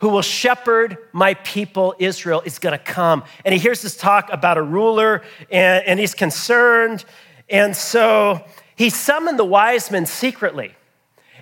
who 0.00 0.08
will 0.08 0.22
shepherd 0.22 0.96
my 1.12 1.34
people 1.34 1.94
Israel 1.98 2.42
is 2.44 2.58
going 2.58 2.76
to 2.76 2.82
come. 2.82 3.24
And 3.44 3.52
he 3.52 3.58
hears 3.58 3.82
this 3.82 3.96
talk 3.96 4.28
about 4.32 4.56
a 4.56 4.62
ruler 4.62 5.22
and, 5.50 5.84
and 5.86 6.00
he's 6.00 6.14
concerned. 6.14 7.04
And 7.48 7.76
so 7.76 8.44
he 8.76 8.90
summoned 8.90 9.38
the 9.38 9.44
wise 9.44 9.90
men 9.90 10.06
secretly 10.06 10.74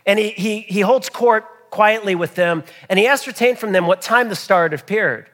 and 0.06 0.18
he, 0.18 0.30
he, 0.30 0.60
he 0.60 0.80
holds 0.80 1.08
court 1.08 1.70
quietly 1.70 2.14
with 2.14 2.34
them 2.34 2.64
and 2.88 2.98
he 2.98 3.06
ascertained 3.06 3.58
from 3.58 3.72
them 3.72 3.86
what 3.86 4.00
time 4.00 4.28
the 4.28 4.36
star 4.36 4.62
had 4.62 4.72
appeared. 4.72 5.28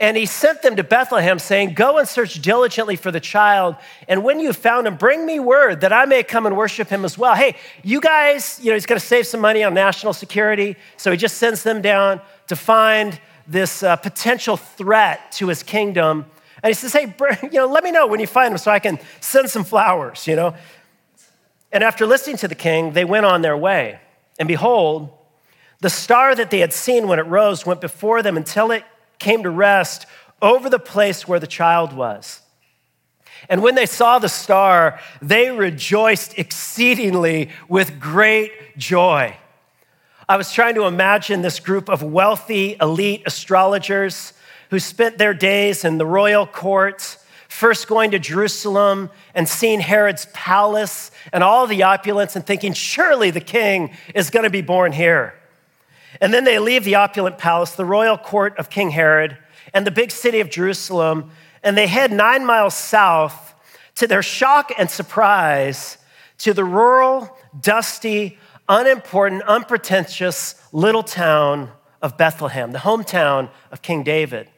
And 0.00 0.16
he 0.16 0.24
sent 0.24 0.62
them 0.62 0.76
to 0.76 0.82
Bethlehem, 0.82 1.38
saying, 1.38 1.74
Go 1.74 1.98
and 1.98 2.08
search 2.08 2.40
diligently 2.40 2.96
for 2.96 3.10
the 3.10 3.20
child. 3.20 3.76
And 4.08 4.24
when 4.24 4.40
you 4.40 4.54
found 4.54 4.86
him, 4.86 4.96
bring 4.96 5.26
me 5.26 5.38
word 5.38 5.82
that 5.82 5.92
I 5.92 6.06
may 6.06 6.22
come 6.22 6.46
and 6.46 6.56
worship 6.56 6.88
him 6.88 7.04
as 7.04 7.18
well. 7.18 7.34
Hey, 7.34 7.56
you 7.84 8.00
guys, 8.00 8.58
you 8.62 8.70
know, 8.70 8.74
he's 8.74 8.86
going 8.86 8.98
to 8.98 9.06
save 9.06 9.26
some 9.26 9.40
money 9.40 9.62
on 9.62 9.74
national 9.74 10.14
security. 10.14 10.76
So 10.96 11.10
he 11.10 11.18
just 11.18 11.36
sends 11.36 11.62
them 11.62 11.82
down 11.82 12.22
to 12.46 12.56
find 12.56 13.20
this 13.46 13.82
uh, 13.82 13.96
potential 13.96 14.56
threat 14.56 15.32
to 15.32 15.48
his 15.48 15.62
kingdom. 15.62 16.24
And 16.62 16.70
he 16.70 16.74
says, 16.74 16.94
Hey, 16.94 17.14
you 17.42 17.58
know, 17.58 17.66
let 17.66 17.84
me 17.84 17.90
know 17.90 18.06
when 18.06 18.20
you 18.20 18.26
find 18.26 18.52
him 18.52 18.58
so 18.58 18.70
I 18.70 18.78
can 18.78 18.98
send 19.20 19.50
some 19.50 19.64
flowers, 19.64 20.26
you 20.26 20.34
know. 20.34 20.54
And 21.72 21.84
after 21.84 22.06
listening 22.06 22.38
to 22.38 22.48
the 22.48 22.54
king, 22.54 22.94
they 22.94 23.04
went 23.04 23.26
on 23.26 23.42
their 23.42 23.56
way. 23.56 24.00
And 24.38 24.48
behold, 24.48 25.10
the 25.80 25.90
star 25.90 26.34
that 26.34 26.50
they 26.50 26.60
had 26.60 26.72
seen 26.72 27.06
when 27.06 27.18
it 27.18 27.26
rose 27.26 27.66
went 27.66 27.82
before 27.82 28.22
them 28.22 28.38
until 28.38 28.70
it 28.70 28.82
came 29.20 29.44
to 29.44 29.50
rest 29.50 30.06
over 30.42 30.68
the 30.68 30.78
place 30.80 31.28
where 31.28 31.38
the 31.38 31.46
child 31.46 31.92
was. 31.92 32.40
And 33.48 33.62
when 33.62 33.74
they 33.74 33.86
saw 33.86 34.18
the 34.18 34.28
star, 34.28 35.00
they 35.22 35.50
rejoiced 35.50 36.38
exceedingly 36.38 37.50
with 37.68 38.00
great 38.00 38.76
joy. 38.76 39.36
I 40.28 40.36
was 40.36 40.52
trying 40.52 40.74
to 40.74 40.84
imagine 40.84 41.42
this 41.42 41.58
group 41.58 41.88
of 41.88 42.02
wealthy, 42.02 42.76
elite 42.80 43.22
astrologers 43.26 44.32
who 44.70 44.78
spent 44.78 45.18
their 45.18 45.34
days 45.34 45.84
in 45.84 45.98
the 45.98 46.06
royal 46.06 46.46
court, 46.46 47.18
first 47.48 47.88
going 47.88 48.12
to 48.12 48.18
Jerusalem 48.18 49.10
and 49.34 49.48
seeing 49.48 49.80
Herod's 49.80 50.26
palace 50.32 51.10
and 51.32 51.42
all 51.42 51.66
the 51.66 51.82
opulence 51.82 52.36
and 52.36 52.46
thinking, 52.46 52.72
surely 52.72 53.30
the 53.30 53.40
king 53.40 53.90
is 54.14 54.30
going 54.30 54.44
to 54.44 54.50
be 54.50 54.62
born 54.62 54.92
here. 54.92 55.34
And 56.20 56.32
then 56.32 56.44
they 56.44 56.58
leave 56.58 56.84
the 56.84 56.96
opulent 56.96 57.38
palace, 57.38 57.72
the 57.72 57.84
royal 57.84 58.16
court 58.16 58.58
of 58.58 58.70
King 58.70 58.90
Herod, 58.90 59.36
and 59.74 59.86
the 59.86 59.90
big 59.90 60.10
city 60.10 60.40
of 60.40 60.50
Jerusalem, 60.50 61.30
and 61.62 61.76
they 61.76 61.86
head 61.86 62.10
nine 62.12 62.44
miles 62.46 62.74
south 62.74 63.54
to 63.96 64.06
their 64.06 64.22
shock 64.22 64.72
and 64.78 64.90
surprise 64.90 65.98
to 66.38 66.54
the 66.54 66.64
rural, 66.64 67.36
dusty, 67.60 68.38
unimportant, 68.68 69.42
unpretentious 69.42 70.60
little 70.72 71.02
town 71.02 71.70
of 72.00 72.16
Bethlehem, 72.16 72.72
the 72.72 72.78
hometown 72.78 73.50
of 73.70 73.82
King 73.82 74.02
David, 74.02 74.48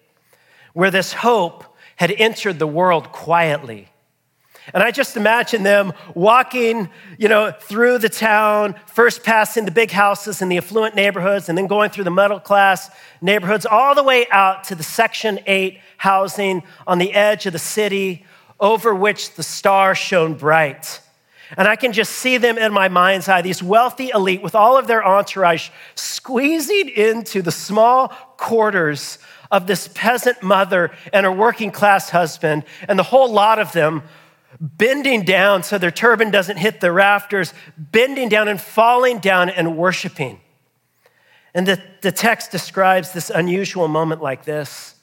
where 0.72 0.90
this 0.90 1.12
hope 1.12 1.64
had 1.96 2.12
entered 2.12 2.58
the 2.58 2.66
world 2.66 3.12
quietly 3.12 3.91
and 4.72 4.82
I 4.82 4.90
just 4.90 5.16
imagine 5.16 5.62
them 5.62 5.92
walking, 6.14 6.88
you 7.18 7.28
know, 7.28 7.52
through 7.60 7.98
the 7.98 8.08
town, 8.08 8.74
first 8.86 9.24
passing 9.24 9.64
the 9.64 9.70
big 9.70 9.90
houses 9.90 10.40
in 10.40 10.48
the 10.48 10.56
affluent 10.56 10.94
neighborhoods, 10.94 11.48
and 11.48 11.58
then 11.58 11.66
going 11.66 11.90
through 11.90 12.04
the 12.04 12.10
middle 12.10 12.40
class 12.40 12.90
neighborhoods, 13.20 13.66
all 13.66 13.94
the 13.94 14.02
way 14.02 14.26
out 14.30 14.64
to 14.64 14.74
the 14.74 14.82
Section 14.82 15.40
8 15.46 15.80
housing 15.96 16.62
on 16.86 16.98
the 16.98 17.12
edge 17.12 17.46
of 17.46 17.52
the 17.52 17.58
city, 17.58 18.24
over 18.60 18.94
which 18.94 19.34
the 19.34 19.42
star 19.42 19.94
shone 19.94 20.34
bright. 20.34 21.00
And 21.56 21.68
I 21.68 21.76
can 21.76 21.92
just 21.92 22.12
see 22.12 22.38
them 22.38 22.56
in 22.56 22.72
my 22.72 22.88
mind's 22.88 23.28
eye, 23.28 23.42
these 23.42 23.62
wealthy 23.62 24.10
elite 24.14 24.42
with 24.42 24.54
all 24.54 24.78
of 24.78 24.86
their 24.86 25.06
entourage 25.06 25.68
squeezing 25.94 26.88
into 26.88 27.42
the 27.42 27.52
small 27.52 28.08
quarters 28.38 29.18
of 29.50 29.66
this 29.66 29.88
peasant 29.88 30.42
mother 30.42 30.90
and 31.12 31.26
her 31.26 31.32
working 31.32 31.70
class 31.70 32.08
husband, 32.08 32.64
and 32.88 32.98
the 32.98 33.02
whole 33.02 33.30
lot 33.30 33.58
of 33.58 33.72
them 33.72 34.02
bending 34.60 35.24
down 35.24 35.62
so 35.62 35.78
their 35.78 35.90
turban 35.90 36.30
doesn't 36.30 36.56
hit 36.56 36.80
the 36.80 36.92
rafters, 36.92 37.54
bending 37.76 38.28
down 38.28 38.48
and 38.48 38.60
falling 38.60 39.18
down 39.18 39.50
and 39.50 39.76
worshiping. 39.76 40.40
And 41.54 41.66
the, 41.66 41.80
the 42.00 42.12
text 42.12 42.50
describes 42.50 43.12
this 43.12 43.30
unusual 43.30 43.88
moment 43.88 44.22
like 44.22 44.44
this. 44.44 44.94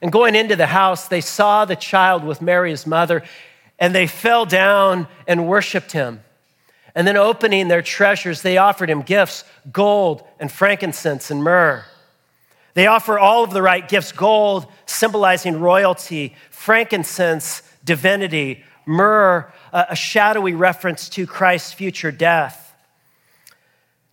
And 0.00 0.10
going 0.10 0.34
into 0.34 0.56
the 0.56 0.66
house, 0.66 1.08
they 1.08 1.20
saw 1.20 1.64
the 1.64 1.76
child 1.76 2.24
with 2.24 2.42
Mary's 2.42 2.86
mother, 2.86 3.22
and 3.78 3.94
they 3.94 4.06
fell 4.06 4.46
down 4.46 5.06
and 5.26 5.46
worshiped 5.46 5.92
him. 5.92 6.20
And 6.94 7.06
then, 7.06 7.16
opening 7.16 7.68
their 7.68 7.80
treasures, 7.80 8.42
they 8.42 8.58
offered 8.58 8.90
him 8.90 9.00
gifts 9.00 9.44
gold 9.70 10.26
and 10.38 10.52
frankincense 10.52 11.30
and 11.30 11.42
myrrh. 11.42 11.84
They 12.74 12.86
offer 12.86 13.18
all 13.18 13.44
of 13.44 13.52
the 13.52 13.62
right 13.62 13.86
gifts 13.86 14.12
gold, 14.12 14.66
symbolizing 14.86 15.60
royalty, 15.60 16.34
frankincense, 16.50 17.62
divinity, 17.84 18.64
myrrh, 18.86 19.52
a 19.72 19.96
shadowy 19.96 20.54
reference 20.54 21.08
to 21.10 21.26
Christ's 21.26 21.72
future 21.72 22.10
death. 22.10 22.74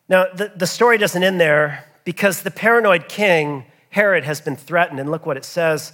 Now, 0.08 0.26
the, 0.34 0.52
the 0.56 0.68
story 0.68 0.98
doesn't 0.98 1.24
end 1.24 1.40
there 1.40 1.86
because 2.04 2.42
the 2.42 2.52
paranoid 2.52 3.08
king, 3.08 3.66
Herod, 3.90 4.24
has 4.24 4.42
been 4.42 4.56
threatened. 4.56 5.00
And 5.00 5.12
look 5.12 5.26
what 5.26 5.38
it 5.38 5.46
says. 5.46 5.94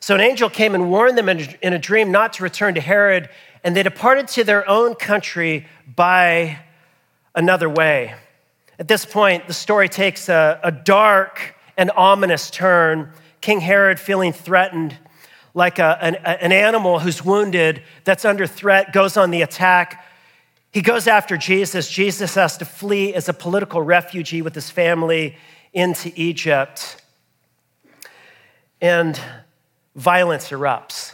So 0.00 0.16
an 0.16 0.20
angel 0.20 0.50
came 0.50 0.74
and 0.74 0.90
warned 0.90 1.16
them 1.16 1.28
in 1.28 1.72
a 1.72 1.78
dream 1.78 2.10
not 2.10 2.32
to 2.34 2.42
return 2.42 2.74
to 2.74 2.80
Herod, 2.80 3.28
and 3.62 3.76
they 3.76 3.84
departed 3.84 4.26
to 4.28 4.42
their 4.42 4.68
own 4.68 4.96
country 4.96 5.66
by 5.86 6.58
another 7.36 7.68
way. 7.68 8.14
At 8.80 8.88
this 8.88 9.04
point, 9.04 9.46
the 9.46 9.54
story 9.54 9.88
takes 9.88 10.28
a, 10.28 10.58
a 10.64 10.72
dark 10.72 11.54
and 11.76 11.92
ominous 11.92 12.50
turn. 12.50 13.12
King 13.40 13.60
Herod, 13.60 14.00
feeling 14.00 14.32
threatened, 14.32 14.96
like 15.54 15.78
a, 15.78 15.98
an, 16.00 16.14
an 16.16 16.52
animal 16.52 16.98
who's 16.98 17.24
wounded, 17.24 17.82
that's 18.04 18.24
under 18.24 18.46
threat, 18.46 18.92
goes 18.92 19.16
on 19.16 19.30
the 19.30 19.42
attack. 19.42 20.04
He 20.70 20.80
goes 20.80 21.06
after 21.06 21.36
Jesus. 21.36 21.90
Jesus 21.90 22.34
has 22.34 22.56
to 22.58 22.64
flee 22.64 23.12
as 23.14 23.28
a 23.28 23.34
political 23.34 23.82
refugee 23.82 24.40
with 24.40 24.54
his 24.54 24.70
family 24.70 25.36
into 25.72 26.10
Egypt. 26.16 27.02
And 28.80 29.20
violence 29.94 30.48
erupts. 30.48 31.12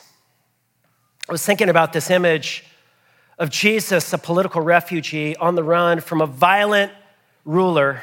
I 1.28 1.32
was 1.32 1.44
thinking 1.44 1.68
about 1.68 1.92
this 1.92 2.08
image 2.08 2.64
of 3.38 3.50
Jesus, 3.50 4.12
a 4.12 4.18
political 4.18 4.62
refugee 4.62 5.36
on 5.36 5.56
the 5.56 5.64
run 5.64 6.00
from 6.00 6.20
a 6.20 6.26
violent 6.26 6.92
ruler. 7.44 8.02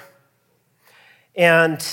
And 1.36 1.84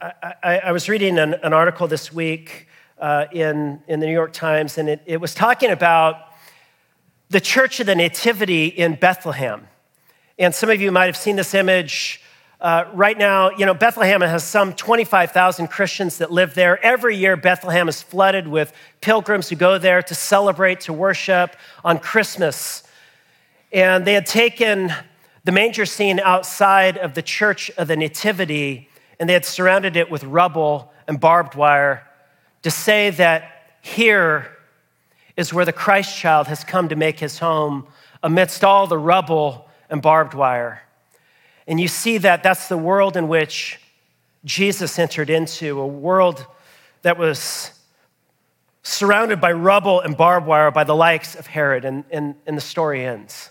I, 0.00 0.12
I, 0.42 0.58
I 0.58 0.72
was 0.72 0.88
reading 0.88 1.18
an, 1.18 1.34
an 1.34 1.52
article 1.52 1.88
this 1.88 2.12
week 2.12 2.67
uh, 3.00 3.26
in, 3.32 3.80
in 3.86 4.00
the 4.00 4.06
New 4.06 4.12
York 4.12 4.32
Times, 4.32 4.78
and 4.78 4.88
it, 4.88 5.02
it 5.06 5.20
was 5.20 5.34
talking 5.34 5.70
about 5.70 6.16
the 7.30 7.40
Church 7.40 7.80
of 7.80 7.86
the 7.86 7.94
Nativity 7.94 8.66
in 8.66 8.94
Bethlehem. 8.94 9.68
And 10.38 10.54
some 10.54 10.70
of 10.70 10.80
you 10.80 10.90
might 10.90 11.06
have 11.06 11.16
seen 11.16 11.36
this 11.36 11.54
image. 11.54 12.22
Uh, 12.60 12.84
right 12.92 13.18
now, 13.18 13.50
you 13.50 13.66
know, 13.66 13.74
Bethlehem 13.74 14.20
has 14.22 14.42
some 14.42 14.72
25,000 14.72 15.68
Christians 15.68 16.18
that 16.18 16.32
live 16.32 16.54
there. 16.54 16.84
Every 16.84 17.16
year, 17.16 17.36
Bethlehem 17.36 17.88
is 17.88 18.02
flooded 18.02 18.48
with 18.48 18.72
pilgrims 19.00 19.48
who 19.48 19.56
go 19.56 19.78
there 19.78 20.02
to 20.02 20.14
celebrate, 20.14 20.80
to 20.80 20.92
worship 20.92 21.54
on 21.84 21.98
Christmas. 21.98 22.82
And 23.72 24.04
they 24.04 24.14
had 24.14 24.26
taken 24.26 24.92
the 25.44 25.52
manger 25.52 25.86
scene 25.86 26.18
outside 26.20 26.96
of 26.96 27.14
the 27.14 27.22
Church 27.22 27.70
of 27.76 27.88
the 27.88 27.96
Nativity, 27.96 28.88
and 29.20 29.28
they 29.28 29.34
had 29.34 29.44
surrounded 29.44 29.96
it 29.96 30.10
with 30.10 30.24
rubble 30.24 30.92
and 31.06 31.20
barbed 31.20 31.54
wire 31.54 32.07
to 32.62 32.70
say 32.70 33.10
that 33.10 33.72
here 33.80 34.56
is 35.36 35.54
where 35.54 35.64
the 35.64 35.72
Christ 35.72 36.16
child 36.16 36.48
has 36.48 36.64
come 36.64 36.88
to 36.88 36.96
make 36.96 37.20
his 37.20 37.38
home 37.38 37.86
amidst 38.22 38.64
all 38.64 38.86
the 38.86 38.98
rubble 38.98 39.68
and 39.88 40.02
barbed 40.02 40.34
wire. 40.34 40.82
And 41.66 41.80
you 41.80 41.88
see 41.88 42.18
that 42.18 42.42
that's 42.42 42.68
the 42.68 42.78
world 42.78 43.16
in 43.16 43.28
which 43.28 43.80
Jesus 44.44 44.98
entered 44.98 45.30
into, 45.30 45.80
a 45.80 45.86
world 45.86 46.44
that 47.02 47.18
was 47.18 47.72
surrounded 48.82 49.40
by 49.40 49.52
rubble 49.52 50.00
and 50.00 50.16
barbed 50.16 50.46
wire 50.46 50.70
by 50.70 50.84
the 50.84 50.94
likes 50.94 51.34
of 51.34 51.46
Herod, 51.46 51.84
and, 51.84 52.04
and, 52.10 52.34
and 52.46 52.56
the 52.56 52.62
story 52.62 53.04
ends. 53.04 53.50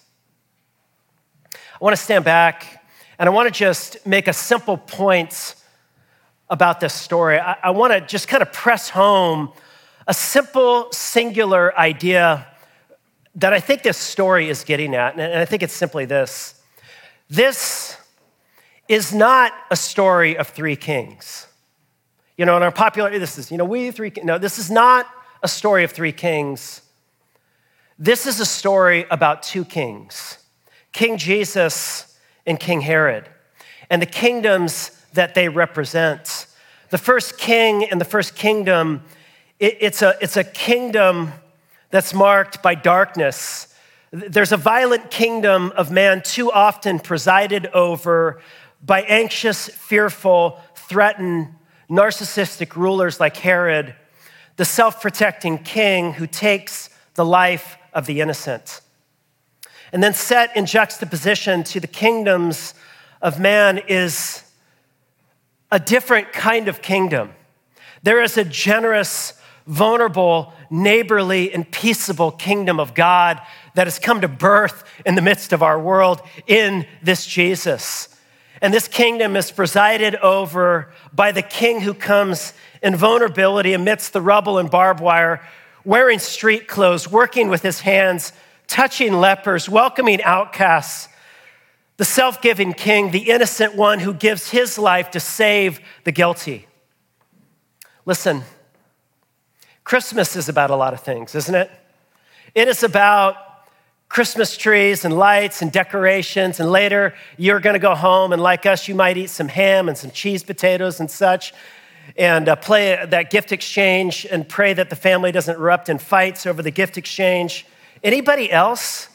I 1.54 1.78
want 1.80 1.96
to 1.96 2.02
stand 2.02 2.26
back 2.26 2.84
and 3.20 3.30
I 3.30 3.32
want 3.32 3.48
to 3.48 3.58
just 3.58 4.06
make 4.06 4.28
a 4.28 4.34
simple 4.34 4.78
point 4.78 5.56
about 6.50 6.80
this 6.80 6.94
story. 6.94 7.39
I, 7.39 7.58
I 7.63 7.70
want 7.72 7.94
to 7.94 8.01
just 8.01 8.27
kind 8.27 8.42
of 8.42 8.51
press 8.54 8.89
home 8.89 9.51
a 10.08 10.13
simple, 10.13 10.92
singular 10.92 11.77
idea 11.77 12.48
that 13.36 13.54
I 13.54 13.60
think 13.60 13.84
this 13.84 13.98
story 13.98 14.50
is 14.50 14.63
getting 14.63 14.96
at. 14.96 15.20
And 15.20 15.39
I 15.39 15.46
think 15.46 15.63
it's 15.63 15.74
simply 15.74 16.06
this 16.06 16.56
this 17.30 17.98
is 18.88 19.13
not 19.13 19.51
a 19.70 19.75
story 19.75 20.38
of 20.38 20.48
three 20.48 20.75
kings. 20.77 21.48
You 22.38 22.46
know, 22.46 22.56
in 22.56 22.63
our 22.63 22.72
popular, 22.72 23.18
this 23.18 23.38
is, 23.38 23.51
you 23.51 23.58
know, 23.58 23.66
we 23.66 23.92
three, 23.92 24.13
no, 24.24 24.38
this 24.38 24.60
is 24.60 24.72
not 24.72 25.08
a 25.44 25.48
story 25.48 25.84
of 25.84 25.92
three 25.92 26.12
kings. 26.12 26.82
This 28.00 28.27
is 28.27 28.39
a 28.39 28.46
story 28.46 29.06
about 29.10 29.44
two 29.44 29.66
kings 29.66 30.39
King 30.94 31.18
Jesus 31.18 32.18
and 32.46 32.60
King 32.60 32.82
Herod, 32.82 33.27
and 33.89 34.01
the 34.01 34.08
kingdoms 34.08 34.92
that 35.13 35.36
they 35.36 35.50
represent. 35.50 36.37
The 36.89 36.98
first 36.98 37.38
king 37.38 37.84
and 37.84 38.00
the 38.00 38.06
first 38.06 38.36
kingdom, 38.36 39.03
it, 39.60 39.77
it's, 39.82 40.01
a, 40.01 40.15
it's 40.22 40.38
a 40.38 40.44
kingdom 40.44 41.34
that's 41.89 42.13
marked 42.13 42.63
by 42.63 42.75
darkness. 42.75 43.74
There's 44.12 44.53
a 44.53 44.58
violent 44.58 45.12
kingdom 45.12 45.74
of 45.75 45.91
man 45.91 46.22
too 46.24 46.50
often 46.50 47.00
presided 47.00 47.67
over 47.67 48.41
by 48.86 49.01
anxious, 49.01 49.67
fearful, 49.67 50.62
threatened, 50.75 51.50
narcissistic 51.89 52.75
rulers 52.75 53.20
like 53.20 53.36
Herod, 53.36 53.94
the 54.56 54.65
self 54.65 55.01
protecting 55.01 55.58
king 55.58 56.13
who 56.13 56.25
takes 56.25 56.89
the 57.15 57.25
life 57.25 57.77
of 57.94 58.06
the 58.06 58.22
innocent. 58.22 58.79
And 59.91 60.01
then 60.01 60.13
set 60.13 60.56
in 60.56 60.65
juxtaposition 60.65 61.63
to 61.65 61.79
the 61.79 61.88
kingdoms 61.88 62.74
of 63.22 63.39
man 63.39 63.79
is 63.88 64.44
a 65.72 65.80
different 65.80 66.32
kind 66.34 66.68
of 66.68 66.82
kingdom. 66.82 67.34
There 68.04 68.22
is 68.22 68.38
a 68.38 68.44
generous, 68.44 69.34
vulnerable, 69.66 70.54
neighborly, 70.70 71.54
and 71.54 71.70
peaceable 71.70 72.32
kingdom 72.32 72.80
of 72.80 72.94
God 72.94 73.42
that 73.76 73.88
has 73.88 74.00
come 74.00 74.22
to 74.22 74.28
birth 74.28 74.84
in 75.06 75.16
the 75.16 75.22
midst 75.22 75.54
of 75.54 75.62
our 75.62 75.80
world 75.80 76.22
in 76.48 76.86
this 77.02 77.26
Jesus. 77.26 78.10
And 78.62 78.74
this 78.74 78.88
kingdom 78.88 79.36
is 79.36 79.52
presided 79.52 80.16
over 80.16 80.92
by 81.14 81.32
the 81.32 81.42
king 81.42 81.82
who 81.82 81.94
comes 81.94 82.54
in 82.82 82.96
vulnerability 82.96 83.74
amidst 83.74 84.14
the 84.14 84.22
rubble 84.22 84.58
and 84.58 84.70
barbed 84.70 85.00
wire, 85.00 85.42
wearing 85.86 86.20
street 86.20 86.68
clothes, 86.68 87.12
working 87.12 87.50
with 87.50 87.62
his 87.62 87.82
hands, 87.82 88.34
touching 88.68 89.14
lepers, 89.14 89.70
welcoming 89.70 90.22
outcasts. 90.24 91.08
The 91.98 92.06
self 92.06 92.42
giving 92.42 92.74
king, 92.74 93.12
the 93.12 93.30
innocent 93.32 93.75
one 93.75 94.00
who 94.00 94.13
gives 94.13 94.50
his 94.51 94.77
life 94.77 95.12
to 95.12 95.20
save 95.20 95.80
the 96.04 96.12
guilty. 96.12 96.68
Listen, 98.06 98.44
Christmas 99.84 100.36
is 100.36 100.48
about 100.48 100.70
a 100.70 100.75
lot 100.75 100.94
of 100.94 101.01
things, 101.01 101.34
isn't 101.34 101.56
it? 101.56 101.72
It 102.54 102.68
is 102.68 102.84
about 102.84 103.36
Christmas 104.10 104.56
trees 104.56 105.04
and 105.04 105.18
lights 105.18 105.62
and 105.62 105.72
decorations, 105.72 106.60
and 106.60 106.72
later 106.72 107.13
you're 107.36 107.60
gonna 107.60 107.80
go 107.80 107.96
home, 107.96 108.32
and 108.32 108.42
like 108.42 108.66
us, 108.66 108.88
you 108.88 108.96
might 108.96 109.18
eat 109.18 109.30
some 109.30 109.48
ham 109.48 109.89
and 109.89 109.98
some 109.98 110.12
cheese 110.12 110.44
potatoes 110.44 111.00
and 111.00 111.10
such, 111.10 111.54
and 112.16 112.48
uh, 112.48 112.56
play 112.56 113.06
that 113.06 113.30
gift 113.32 113.51
exchange 113.51 114.25
and 114.30 114.48
pray 114.48 114.74
that 114.74 114.89
the 114.89 114.96
family 114.96 115.32
doesn't 115.32 115.56
erupt 115.56 115.89
in 115.89 115.98
fights 115.98 116.46
over 116.46 116.62
the 116.62 116.72
gift 116.72 116.98
exchange. 116.98 117.66
Anybody 118.04 118.51
else? 118.51 119.10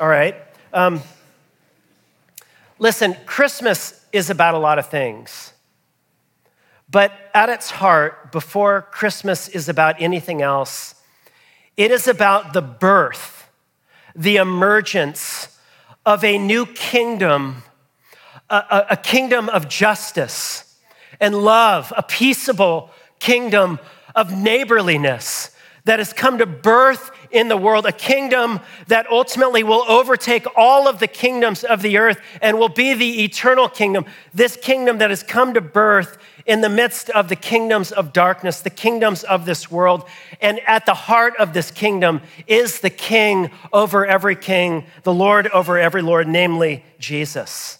All 0.00 0.08
right. 0.08 0.34
Um, 0.72 1.02
listen, 2.78 3.16
Christmas 3.26 4.04
is 4.12 4.30
about 4.30 4.54
a 4.54 4.58
lot 4.58 4.78
of 4.78 4.88
things. 4.88 5.52
But 6.88 7.12
at 7.34 7.48
its 7.48 7.70
heart, 7.70 8.30
before 8.30 8.82
Christmas 8.92 9.48
is 9.48 9.68
about 9.68 10.00
anything 10.00 10.40
else, 10.42 10.94
it 11.76 11.90
is 11.90 12.06
about 12.06 12.52
the 12.52 12.62
birth 12.62 13.36
the 14.16 14.36
emergence 14.36 15.48
of 16.04 16.24
a 16.24 16.38
new 16.38 16.66
kingdom, 16.66 17.62
a, 18.48 18.86
a, 18.90 18.96
kingdom 18.96 19.48
of 19.50 19.68
justice 19.68 20.78
and 21.20 21.34
love, 21.34 21.92
a 21.96 22.02
peaceable 22.02 22.90
kingdom 23.18 23.78
of 24.14 24.36
neighborliness 24.36 25.50
that 25.86 26.00
has 26.00 26.12
come 26.12 26.38
to 26.38 26.46
birth 26.46 27.10
in 27.30 27.48
the 27.48 27.56
world, 27.56 27.86
a 27.86 27.92
kingdom 27.92 28.60
that 28.88 29.08
ultimately 29.10 29.62
will 29.62 29.84
overtake 29.88 30.46
all 30.56 30.88
of 30.88 30.98
the 30.98 31.06
kingdoms 31.06 31.64
of 31.64 31.80
the 31.80 31.96
earth 31.96 32.20
and 32.42 32.58
will 32.58 32.68
be 32.68 32.92
the 32.92 33.24
eternal 33.24 33.68
kingdom. 33.68 34.04
This 34.34 34.56
kingdom 34.56 34.98
that 34.98 35.10
has 35.10 35.22
come 35.22 35.54
to 35.54 35.60
birth 35.60 36.18
in 36.44 36.60
the 36.60 36.68
midst 36.68 37.08
of 37.10 37.28
the 37.28 37.36
kingdoms 37.36 37.92
of 37.92 38.12
darkness, 38.12 38.60
the 38.60 38.70
kingdoms 38.70 39.22
of 39.24 39.46
this 39.46 39.70
world. 39.70 40.08
And 40.40 40.60
at 40.66 40.86
the 40.86 40.94
heart 40.94 41.34
of 41.38 41.52
this 41.52 41.70
kingdom 41.70 42.20
is 42.46 42.80
the 42.80 42.90
king 42.90 43.50
over 43.72 44.04
every 44.04 44.36
king, 44.36 44.86
the 45.04 45.14
Lord 45.14 45.46
over 45.48 45.78
every 45.78 46.02
Lord, 46.02 46.26
namely 46.26 46.84
Jesus. 46.98 47.78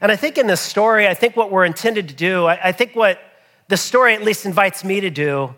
And 0.00 0.12
I 0.12 0.16
think 0.16 0.38
in 0.38 0.46
this 0.46 0.60
story, 0.60 1.08
I 1.08 1.14
think 1.14 1.36
what 1.36 1.50
we're 1.50 1.64
intended 1.64 2.08
to 2.08 2.14
do, 2.14 2.46
I, 2.46 2.72
think 2.72 2.94
what 2.94 3.20
the 3.68 3.76
story 3.76 4.14
at 4.14 4.22
least 4.22 4.44
invites 4.44 4.84
me 4.84 5.00
to 5.00 5.10
do, 5.10 5.54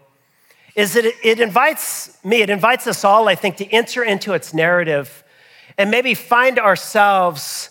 is 0.76 0.92
that 0.92 1.06
it, 1.06 1.14
it 1.24 1.40
invites 1.40 2.16
me, 2.22 2.42
it 2.42 2.50
invites 2.50 2.86
us 2.86 3.02
all, 3.02 3.28
I 3.28 3.34
think, 3.34 3.56
to 3.56 3.66
enter 3.72 4.04
into 4.04 4.34
its 4.34 4.54
narrative 4.54 5.24
and 5.78 5.90
maybe 5.90 6.14
find 6.14 6.58
ourselves 6.58 7.70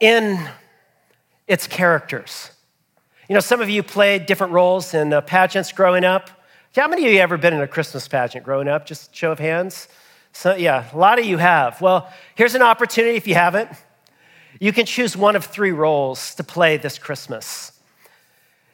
in 0.00 0.48
its 1.46 1.66
characters. 1.66 2.50
You 3.28 3.34
know, 3.34 3.40
some 3.40 3.60
of 3.60 3.68
you 3.68 3.82
played 3.82 4.26
different 4.26 4.54
roles 4.54 4.94
in 4.94 5.10
pageants 5.26 5.72
growing 5.72 6.04
up. 6.04 6.30
How 6.74 6.88
many 6.88 7.06
of 7.06 7.12
you 7.12 7.20
ever 7.20 7.36
been 7.36 7.52
in 7.52 7.60
a 7.60 7.68
Christmas 7.68 8.08
pageant 8.08 8.44
growing 8.44 8.66
up? 8.66 8.86
Just 8.86 9.14
show 9.14 9.30
of 9.30 9.38
hands. 9.38 9.88
So, 10.32 10.54
yeah, 10.54 10.86
a 10.92 10.96
lot 10.96 11.18
of 11.18 11.26
you 11.26 11.36
have. 11.36 11.80
Well, 11.82 12.10
here's 12.34 12.54
an 12.54 12.62
opportunity 12.62 13.16
if 13.16 13.26
you 13.26 13.34
haven't. 13.34 13.68
You 14.58 14.72
can 14.72 14.86
choose 14.86 15.16
one 15.16 15.36
of 15.36 15.44
three 15.44 15.72
roles 15.72 16.34
to 16.36 16.44
play 16.44 16.78
this 16.78 16.98
Christmas. 16.98 17.72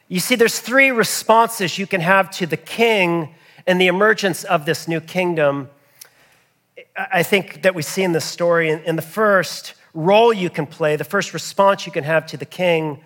You 0.07 0.21
see, 0.21 0.35
there's 0.35 0.59
three 0.59 0.91
responses 0.91 1.77
you 1.77 1.85
can 1.85 1.99
have 1.99 2.31
to 2.31 2.45
the 2.45 2.57
king 2.57 3.35
and 3.69 3.79
the 3.79 3.85
emergence 3.85 4.43
of 4.45 4.65
this 4.65 4.87
new 4.87 4.99
kingdom. 4.99 5.69
I 6.97 7.21
think 7.21 7.61
that 7.61 7.75
we 7.75 7.83
see 7.83 8.01
in 8.01 8.13
this 8.13 8.25
story. 8.25 8.71
In 8.71 8.95
the 8.95 9.03
first 9.03 9.75
role 9.93 10.33
you 10.33 10.49
can 10.49 10.65
play, 10.65 10.95
the 10.95 11.03
first 11.03 11.35
response 11.35 11.85
you 11.85 11.91
can 11.91 12.03
have 12.03 12.25
to 12.27 12.37
the 12.37 12.47
king 12.47 12.99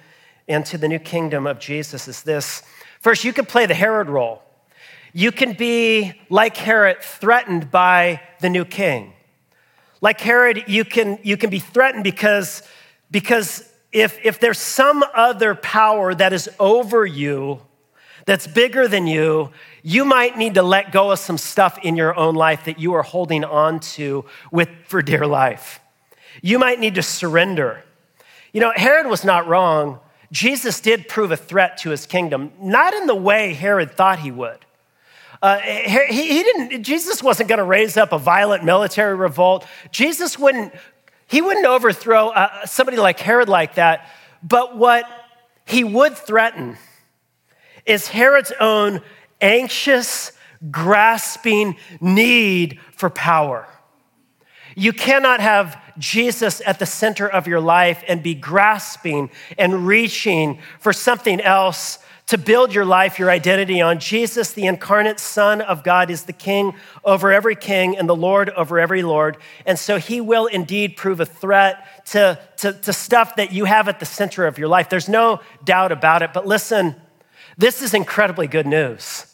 and 0.47 0.65
to 0.67 0.77
the 0.77 0.87
new 0.87 0.99
kingdom 0.99 1.47
of 1.47 1.59
Jesus 1.59 2.07
is 2.07 2.23
this. 2.23 2.63
First, 3.01 3.25
you 3.25 3.33
can 3.33 3.45
play 3.45 3.65
the 3.65 3.73
Herod 3.73 4.07
role. 4.07 4.41
You 5.11 5.33
can 5.33 5.51
be, 5.51 6.13
like 6.29 6.55
Herod, 6.55 7.01
threatened 7.01 7.69
by 7.69 8.21
the 8.39 8.49
new 8.49 8.63
king. 8.63 9.11
Like 9.99 10.21
Herod, 10.21 10.63
you 10.67 10.85
can, 10.85 11.19
you 11.23 11.35
can 11.35 11.49
be 11.49 11.59
threatened 11.59 12.05
because, 12.05 12.63
because 13.11 13.69
if, 13.91 14.17
if 14.23 14.39
there's 14.39 14.59
some 14.59 15.03
other 15.13 15.55
power 15.55 16.15
that 16.15 16.31
is 16.31 16.49
over 16.57 17.05
you, 17.05 17.59
that's 18.25 18.47
bigger 18.47 18.87
than 18.87 19.07
you, 19.07 19.51
you 19.81 20.05
might 20.05 20.37
need 20.37 20.53
to 20.53 20.63
let 20.63 20.91
go 20.91 21.11
of 21.11 21.19
some 21.19 21.37
stuff 21.37 21.77
in 21.83 21.95
your 21.95 22.15
own 22.15 22.35
life 22.35 22.65
that 22.65 22.79
you 22.79 22.93
are 22.93 23.03
holding 23.03 23.43
on 23.43 23.79
to 23.79 24.25
with, 24.51 24.69
for 24.87 25.01
dear 25.01 25.27
life. 25.27 25.79
You 26.41 26.57
might 26.59 26.79
need 26.79 26.95
to 26.95 27.03
surrender. 27.03 27.83
You 28.53 28.61
know, 28.61 28.71
Herod 28.75 29.07
was 29.07 29.23
not 29.23 29.47
wrong 29.47 29.99
Jesus 30.33 30.79
did 30.79 31.07
prove 31.07 31.31
a 31.31 31.37
threat 31.37 31.77
to 31.77 31.91
his 31.91 32.07
kingdom, 32.07 32.51
not 32.59 32.95
in 32.95 33.05
the 33.05 33.15
way 33.15 33.53
Herod 33.53 33.91
thought 33.91 34.17
he 34.17 34.31
would. 34.31 34.57
Uh, 35.43 35.59
he, 35.59 36.27
he 36.27 36.43
didn't, 36.43 36.83
Jesus 36.83 37.21
wasn't 37.21 37.49
going 37.49 37.59
to 37.59 37.63
raise 37.63 37.97
up 37.97 38.11
a 38.11 38.17
violent 38.17 38.63
military 38.63 39.13
revolt. 39.13 39.63
Jesus 39.91 40.39
wouldn't, 40.39 40.73
he 41.27 41.39
wouldn't 41.39 41.67
overthrow 41.67 42.29
uh, 42.29 42.65
somebody 42.65 42.97
like 42.97 43.19
Herod 43.19 43.47
like 43.47 43.75
that. 43.75 44.09
But 44.41 44.75
what 44.75 45.05
he 45.65 45.83
would 45.83 46.17
threaten 46.17 46.77
is 47.85 48.07
Herod's 48.07 48.53
own 48.59 49.01
anxious, 49.41 50.31
grasping 50.71 51.77
need 51.99 52.79
for 52.91 53.09
power. 53.09 53.67
You 54.75 54.93
cannot 54.93 55.39
have 55.39 55.79
Jesus 55.99 56.61
at 56.65 56.79
the 56.79 56.85
center 56.85 57.27
of 57.27 57.47
your 57.47 57.59
life 57.59 58.03
and 58.07 58.23
be 58.23 58.33
grasping 58.33 59.29
and 59.57 59.85
reaching 59.85 60.59
for 60.79 60.93
something 60.93 61.39
else 61.41 61.99
to 62.25 62.37
build 62.37 62.73
your 62.73 62.85
life, 62.85 63.19
your 63.19 63.29
identity 63.29 63.81
on. 63.81 63.99
Jesus, 63.99 64.53
the 64.53 64.65
incarnate 64.65 65.19
Son 65.19 65.61
of 65.61 65.83
God, 65.83 66.09
is 66.09 66.23
the 66.23 66.33
King 66.33 66.73
over 67.03 67.31
every 67.33 67.55
king 67.55 67.97
and 67.97 68.07
the 68.07 68.15
Lord 68.15 68.49
over 68.51 68.79
every 68.79 69.03
Lord. 69.03 69.37
And 69.65 69.77
so 69.77 69.97
he 69.97 70.21
will 70.21 70.45
indeed 70.45 70.95
prove 70.95 71.19
a 71.19 71.25
threat 71.25 72.05
to, 72.07 72.39
to, 72.57 72.73
to 72.73 72.93
stuff 72.93 73.35
that 73.35 73.51
you 73.51 73.65
have 73.65 73.89
at 73.89 73.99
the 73.99 74.05
center 74.05 74.47
of 74.47 74.57
your 74.57 74.69
life. 74.69 74.89
There's 74.89 75.09
no 75.09 75.41
doubt 75.65 75.91
about 75.91 76.21
it. 76.21 76.31
But 76.33 76.47
listen, 76.47 76.95
this 77.57 77.81
is 77.81 77.93
incredibly 77.93 78.47
good 78.47 78.67
news 78.67 79.25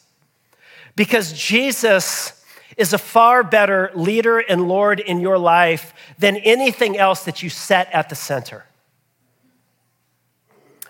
because 0.96 1.32
Jesus 1.32 2.44
is 2.76 2.92
a 2.92 2.98
far 2.98 3.42
better 3.42 3.90
leader 3.94 4.38
and 4.38 4.68
Lord 4.68 5.00
in 5.00 5.20
your 5.20 5.38
life 5.38 5.92
than 6.18 6.36
anything 6.36 6.96
else 6.96 7.24
that 7.24 7.42
you 7.42 7.50
set 7.50 7.92
at 7.92 8.08
the 8.08 8.14
center. 8.14 8.64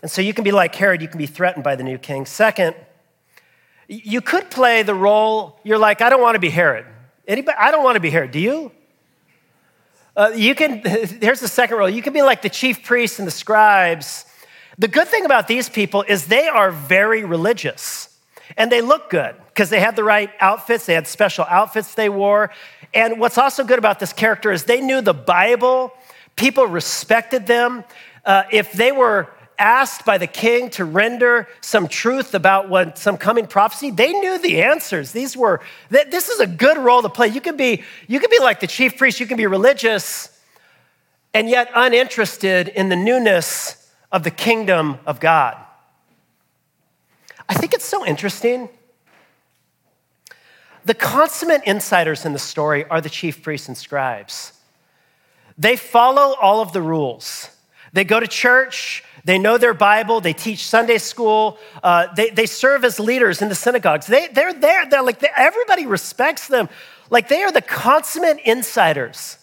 And 0.02 0.10
so 0.10 0.22
you 0.22 0.32
can 0.32 0.44
be 0.44 0.52
like 0.52 0.74
Herod, 0.74 1.02
you 1.02 1.08
can 1.08 1.18
be 1.18 1.26
threatened 1.26 1.64
by 1.64 1.76
the 1.76 1.84
new 1.84 1.98
king. 1.98 2.26
Second, 2.26 2.74
you 3.88 4.20
could 4.20 4.50
play 4.50 4.82
the 4.82 4.94
role, 4.94 5.58
you're 5.64 5.78
like, 5.78 6.00
I 6.00 6.10
don't 6.10 6.22
want 6.22 6.36
to 6.36 6.40
be 6.40 6.50
Herod. 6.50 6.86
Anybody, 7.26 7.56
I 7.58 7.70
don't 7.70 7.84
want 7.84 7.96
to 7.96 8.00
be 8.00 8.10
Herod. 8.10 8.30
Do 8.30 8.38
you? 8.38 8.72
Uh, 10.16 10.32
you 10.34 10.54
can, 10.54 10.78
here's 11.20 11.40
the 11.40 11.48
second 11.48 11.76
role. 11.76 11.88
You 11.88 12.02
can 12.02 12.12
be 12.12 12.22
like 12.22 12.42
the 12.42 12.48
chief 12.48 12.84
priests 12.84 13.18
and 13.18 13.26
the 13.26 13.32
scribes. 13.32 14.24
The 14.80 14.88
good 14.88 15.08
thing 15.08 15.26
about 15.26 15.46
these 15.46 15.68
people 15.68 16.06
is 16.08 16.24
they 16.24 16.48
are 16.48 16.70
very 16.70 17.22
religious 17.22 18.18
and 18.56 18.72
they 18.72 18.80
look 18.80 19.10
good 19.10 19.36
because 19.48 19.68
they 19.68 19.78
had 19.78 19.94
the 19.94 20.02
right 20.02 20.30
outfits, 20.40 20.86
they 20.86 20.94
had 20.94 21.06
special 21.06 21.44
outfits 21.50 21.94
they 21.94 22.08
wore. 22.08 22.50
And 22.94 23.20
what's 23.20 23.36
also 23.36 23.62
good 23.62 23.78
about 23.78 24.00
this 24.00 24.14
character 24.14 24.50
is 24.50 24.64
they 24.64 24.80
knew 24.80 25.02
the 25.02 25.12
Bible, 25.12 25.92
people 26.34 26.64
respected 26.66 27.46
them. 27.46 27.84
Uh, 28.24 28.44
if 28.50 28.72
they 28.72 28.90
were 28.90 29.28
asked 29.58 30.06
by 30.06 30.16
the 30.16 30.26
king 30.26 30.70
to 30.70 30.86
render 30.86 31.46
some 31.60 31.86
truth 31.86 32.32
about 32.32 32.70
what 32.70 32.96
some 32.96 33.18
coming 33.18 33.46
prophecy, 33.46 33.90
they 33.90 34.14
knew 34.14 34.38
the 34.38 34.62
answers. 34.62 35.12
These 35.12 35.36
were 35.36 35.60
this 35.90 36.30
is 36.30 36.40
a 36.40 36.46
good 36.46 36.78
role 36.78 37.02
to 37.02 37.10
play. 37.10 37.28
You 37.28 37.42
can 37.42 37.58
be 37.58 37.84
you 38.08 38.18
can 38.18 38.30
be 38.30 38.38
like 38.40 38.60
the 38.60 38.66
chief 38.66 38.96
priest, 38.96 39.20
you 39.20 39.26
can 39.26 39.36
be 39.36 39.46
religious 39.46 40.40
and 41.34 41.50
yet 41.50 41.70
uninterested 41.74 42.68
in 42.68 42.88
the 42.88 42.96
newness 42.96 43.76
of 44.12 44.22
the 44.24 44.30
kingdom 44.30 44.98
of 45.06 45.20
God. 45.20 45.56
I 47.48 47.54
think 47.54 47.74
it's 47.74 47.84
so 47.84 48.04
interesting. 48.06 48.68
The 50.84 50.94
consummate 50.94 51.62
insiders 51.66 52.24
in 52.24 52.32
the 52.32 52.38
story 52.38 52.84
are 52.86 53.00
the 53.00 53.10
chief 53.10 53.42
priests 53.42 53.68
and 53.68 53.76
scribes. 53.76 54.52
They 55.58 55.76
follow 55.76 56.34
all 56.40 56.60
of 56.60 56.72
the 56.72 56.80
rules. 56.80 57.50
They 57.92 58.04
go 58.04 58.20
to 58.20 58.26
church, 58.26 59.04
they 59.24 59.38
know 59.38 59.58
their 59.58 59.74
Bible, 59.74 60.20
they 60.20 60.32
teach 60.32 60.66
Sunday 60.66 60.98
school, 60.98 61.58
uh, 61.82 62.06
they, 62.14 62.30
they 62.30 62.46
serve 62.46 62.84
as 62.84 63.00
leaders 63.00 63.42
in 63.42 63.48
the 63.48 63.54
synagogues. 63.54 64.06
They, 64.06 64.28
they're 64.28 64.54
there, 64.54 64.88
they're 64.88 65.02
like, 65.02 65.22
everybody 65.36 65.86
respects 65.86 66.46
them. 66.46 66.68
Like 67.10 67.28
they 67.28 67.42
are 67.42 67.52
the 67.52 67.62
consummate 67.62 68.38
insiders. 68.44 69.38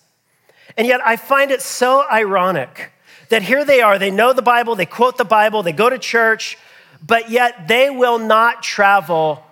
And 0.78 0.88
yet 0.88 1.02
I 1.06 1.18
find 1.18 1.52
it 1.52 1.62
so 1.62 2.06
ironic 2.10 2.92
that 3.30 3.42
here 3.44 3.66
they 3.66 3.82
are, 3.82 4.00
they 4.00 4.12
know 4.12 4.34
the 4.34 4.42
Bible, 4.42 4.76
they 4.76 4.86
quote 4.86 5.18
the 5.18 5.26
Bible, 5.26 5.64
they 5.64 5.72
go 5.72 5.90
to 5.90 5.98
church, 5.98 6.58
but 7.06 7.30
yet 7.30 7.68
they 7.68 7.90
will 7.90 8.20
not 8.20 8.64
travel 8.64 9.44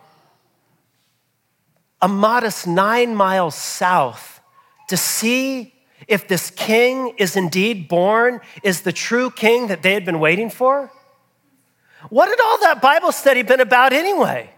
a 2.02 2.08
modest 2.08 2.68
nine 2.68 3.16
miles 3.16 3.56
south 3.56 4.40
to 4.90 4.98
see 4.98 5.74
if 6.08 6.28
this 6.28 6.52
king 6.52 7.16
is 7.18 7.36
indeed 7.36 7.88
born, 7.88 8.42
is 8.64 8.82
the 8.82 8.94
true 8.94 9.32
king 9.32 9.68
that 9.68 9.82
they 9.82 9.94
had 9.94 10.06
been 10.06 10.20
waiting 10.20 10.50
for? 10.50 10.92
What 12.10 12.30
had 12.30 12.40
all 12.40 12.60
that 12.60 12.82
Bible 12.82 13.12
study 13.12 13.42
been 13.42 13.60
about 13.60 13.94
anyway? 13.94 14.52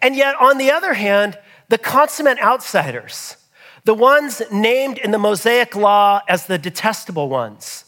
And 0.00 0.16
yet, 0.16 0.36
on 0.40 0.56
the 0.56 0.70
other 0.70 0.94
hand, 0.94 1.38
the 1.68 1.76
consummate 1.76 2.38
outsiders, 2.40 3.36
the 3.84 3.94
ones 3.94 4.42
named 4.52 4.98
in 4.98 5.10
the 5.10 5.18
Mosaic 5.18 5.74
law 5.74 6.20
as 6.28 6.46
the 6.46 6.58
detestable 6.58 7.28
ones, 7.28 7.84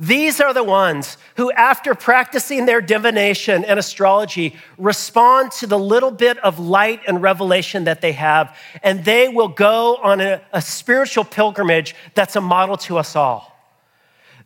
these 0.00 0.40
are 0.40 0.54
the 0.54 0.62
ones 0.62 1.18
who, 1.36 1.50
after 1.50 1.92
practicing 1.92 2.66
their 2.66 2.80
divination 2.80 3.64
and 3.64 3.80
astrology, 3.80 4.54
respond 4.76 5.50
to 5.52 5.66
the 5.66 5.78
little 5.78 6.12
bit 6.12 6.38
of 6.38 6.60
light 6.60 7.00
and 7.08 7.20
revelation 7.20 7.84
that 7.84 8.00
they 8.00 8.12
have, 8.12 8.56
and 8.84 9.04
they 9.04 9.28
will 9.28 9.48
go 9.48 9.96
on 9.96 10.20
a, 10.20 10.40
a, 10.52 10.62
spiritual 10.62 11.24
pilgrimage 11.24 11.96
that's 12.14 12.36
a 12.36 12.40
model 12.40 12.76
to 12.76 12.96
us 12.96 13.16
all. 13.16 13.56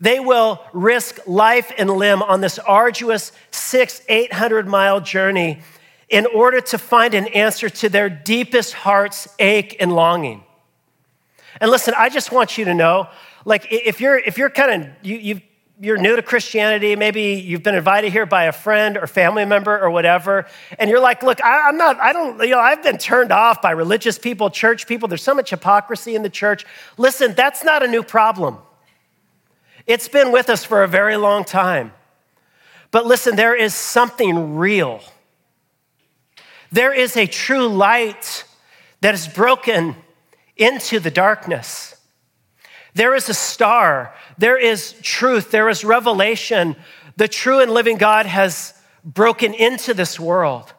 They 0.00 0.20
will 0.20 0.58
risk 0.72 1.18
life 1.26 1.70
and 1.76 1.90
limb 1.90 2.22
on 2.22 2.40
this 2.40 2.58
arduous 2.58 3.30
six, 3.50 4.00
800 4.08 4.66
mile 4.66 5.02
journey 5.02 5.60
in 6.08 6.24
order 6.24 6.62
to 6.62 6.78
find 6.78 7.12
an 7.12 7.26
answer 7.28 7.68
to 7.68 7.90
their 7.90 8.08
deepest 8.08 8.72
heart's 8.72 9.28
ache 9.38 9.76
and 9.78 9.92
longing. 9.94 10.44
And 11.60 11.70
listen, 11.70 11.94
I 11.96 12.08
just 12.08 12.32
want 12.32 12.58
you 12.58 12.64
to 12.66 12.74
know 12.74 13.08
like 13.44 13.66
if 13.70 14.00
you're 14.00 14.18
if 14.18 14.38
you're 14.38 14.50
kind 14.50 14.82
of 14.84 14.90
you, 15.02 15.16
you 15.16 15.40
you're 15.82 15.98
new 15.98 16.14
to 16.14 16.22
Christianity, 16.22 16.94
maybe 16.94 17.34
you've 17.44 17.64
been 17.64 17.74
invited 17.74 18.12
here 18.12 18.24
by 18.24 18.44
a 18.44 18.52
friend 18.52 18.96
or 18.96 19.08
family 19.08 19.44
member 19.44 19.76
or 19.76 19.90
whatever, 19.90 20.46
and 20.78 20.88
you're 20.88 21.00
like, 21.00 21.24
look, 21.24 21.42
I, 21.42 21.68
am 21.68 21.76
not, 21.76 21.98
I 21.98 22.12
don't, 22.12 22.40
you 22.40 22.50
know, 22.50 22.60
I've 22.60 22.84
been 22.84 22.98
turned 22.98 23.32
off 23.32 23.60
by 23.60 23.72
religious 23.72 24.16
people, 24.16 24.48
church 24.48 24.86
people. 24.86 25.08
There's 25.08 25.24
so 25.24 25.34
much 25.34 25.50
hypocrisy 25.50 26.14
in 26.14 26.22
the 26.22 26.30
church. 26.30 26.64
Listen, 26.98 27.34
that's 27.34 27.64
not 27.64 27.82
a 27.82 27.88
new 27.88 28.04
problem. 28.04 28.58
It's 29.88 30.06
been 30.06 30.30
with 30.30 30.50
us 30.50 30.64
for 30.64 30.84
a 30.84 30.88
very 30.88 31.16
long 31.16 31.44
time. 31.44 31.92
But 32.92 33.04
listen, 33.04 33.34
there 33.34 33.56
is 33.56 33.74
something 33.74 34.54
real. 34.54 35.00
There 36.70 36.92
is 36.92 37.16
a 37.16 37.26
true 37.26 37.66
light 37.66 38.44
that 39.00 39.14
is 39.14 39.26
broken 39.26 39.96
into 40.56 41.00
the 41.00 41.10
darkness. 41.10 41.96
There 42.94 43.14
is 43.14 43.28
a 43.28 43.34
star, 43.34 44.14
there 44.36 44.58
is 44.58 44.94
truth, 45.02 45.50
there 45.50 45.68
is 45.68 45.84
revelation. 45.84 46.76
The 47.16 47.28
true 47.28 47.60
and 47.60 47.70
living 47.70 47.96
God 47.96 48.26
has 48.26 48.74
broken 49.04 49.54
into 49.54 49.94
this 49.94 50.20
world. 50.20 50.72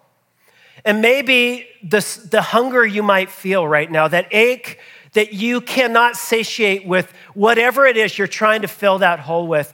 And 0.86 1.02
maybe 1.02 1.68
this, 1.82 2.16
the 2.16 2.42
hunger 2.42 2.86
you 2.86 3.04
might 3.04 3.30
feel 3.30 3.68
right 3.68 3.90
now, 3.90 4.08
that 4.08 4.28
ache 4.32 4.80
that 5.14 5.34
you 5.34 5.62
cannot 5.62 6.16
satiate 6.16 6.86
with 6.86 7.12
whatever 7.34 7.86
it 7.86 7.98
is 7.98 8.18
you're 8.18 8.28
trying 8.28 8.62
to 8.64 8.68
fill 8.68 9.00
that 9.00 9.20
hole 9.20 9.48
with, 9.48 9.74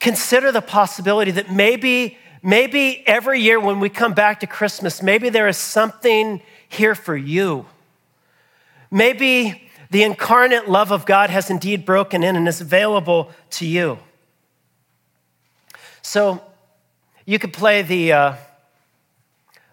consider 0.00 0.50
the 0.50 0.62
possibility 0.62 1.30
that 1.30 1.52
maybe, 1.52 2.18
maybe 2.42 3.06
every 3.06 3.40
year 3.40 3.60
when 3.60 3.80
we 3.80 3.88
come 3.88 4.14
back 4.14 4.40
to 4.40 4.46
Christmas, 4.46 5.02
maybe 5.02 5.28
there 5.28 5.48
is 5.48 5.56
something 5.56 6.40
here 6.68 6.94
for 6.94 7.16
you. 7.16 7.66
Maybe 8.90 9.70
the 9.90 10.02
incarnate 10.02 10.68
love 10.68 10.92
of 10.92 11.06
God 11.06 11.30
has 11.30 11.50
indeed 11.50 11.84
broken 11.84 12.22
in 12.22 12.36
and 12.36 12.46
is 12.48 12.60
available 12.60 13.30
to 13.50 13.66
you. 13.66 13.98
So 16.02 16.42
you 17.24 17.38
could 17.38 17.52
play 17.52 17.82
the, 17.82 18.12
uh, 18.12 18.34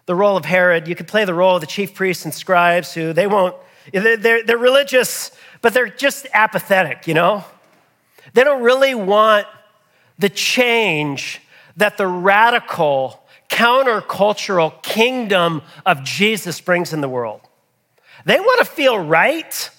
the 0.06 0.14
role 0.14 0.36
of 0.36 0.44
Herod, 0.44 0.88
you 0.88 0.94
could 0.94 1.08
play 1.08 1.24
the 1.24 1.34
role 1.34 1.56
of 1.56 1.60
the 1.60 1.66
chief 1.66 1.94
priests 1.94 2.24
and 2.24 2.34
scribes 2.34 2.94
who 2.94 3.12
they 3.12 3.26
won't, 3.26 3.56
they're, 3.92 4.44
they're 4.44 4.58
religious, 4.58 5.30
but 5.62 5.72
they're 5.72 5.88
just 5.88 6.26
apathetic, 6.32 7.06
you 7.06 7.14
know? 7.14 7.44
They 8.34 8.44
don't 8.44 8.62
really 8.62 8.94
want 8.94 9.46
the 10.18 10.28
change 10.28 11.40
that 11.76 11.96
the 11.96 12.06
radical, 12.06 13.22
countercultural 13.48 14.82
kingdom 14.82 15.62
of 15.84 16.02
Jesus 16.02 16.60
brings 16.60 16.92
in 16.92 17.00
the 17.00 17.08
world. 17.08 17.40
They 18.26 18.40
want 18.40 18.58
to 18.58 18.64
feel 18.64 18.98
right. 18.98 19.70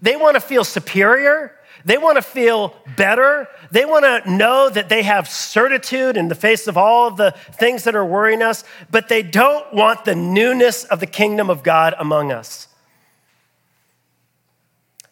They 0.00 0.16
want 0.16 0.34
to 0.34 0.40
feel 0.40 0.64
superior. 0.64 1.54
They 1.84 1.98
want 1.98 2.16
to 2.16 2.22
feel 2.22 2.74
better. 2.96 3.46
They 3.70 3.84
want 3.84 4.04
to 4.04 4.30
know 4.30 4.70
that 4.70 4.88
they 4.88 5.02
have 5.02 5.28
certitude 5.28 6.16
in 6.16 6.28
the 6.28 6.34
face 6.34 6.66
of 6.66 6.78
all 6.78 7.08
of 7.08 7.18
the 7.18 7.32
things 7.52 7.84
that 7.84 7.94
are 7.94 8.04
worrying 8.04 8.42
us, 8.42 8.64
but 8.90 9.08
they 9.08 9.22
don't 9.22 9.72
want 9.74 10.06
the 10.06 10.14
newness 10.14 10.84
of 10.84 11.00
the 11.00 11.06
kingdom 11.06 11.50
of 11.50 11.62
God 11.62 11.94
among 11.98 12.32
us. 12.32 12.68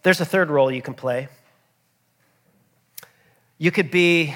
There's 0.02 0.22
a 0.22 0.26
third 0.26 0.48
role 0.48 0.70
you 0.70 0.82
can 0.82 0.94
play. 0.94 1.28
You 3.58 3.70
could 3.70 3.90
be 3.90 4.34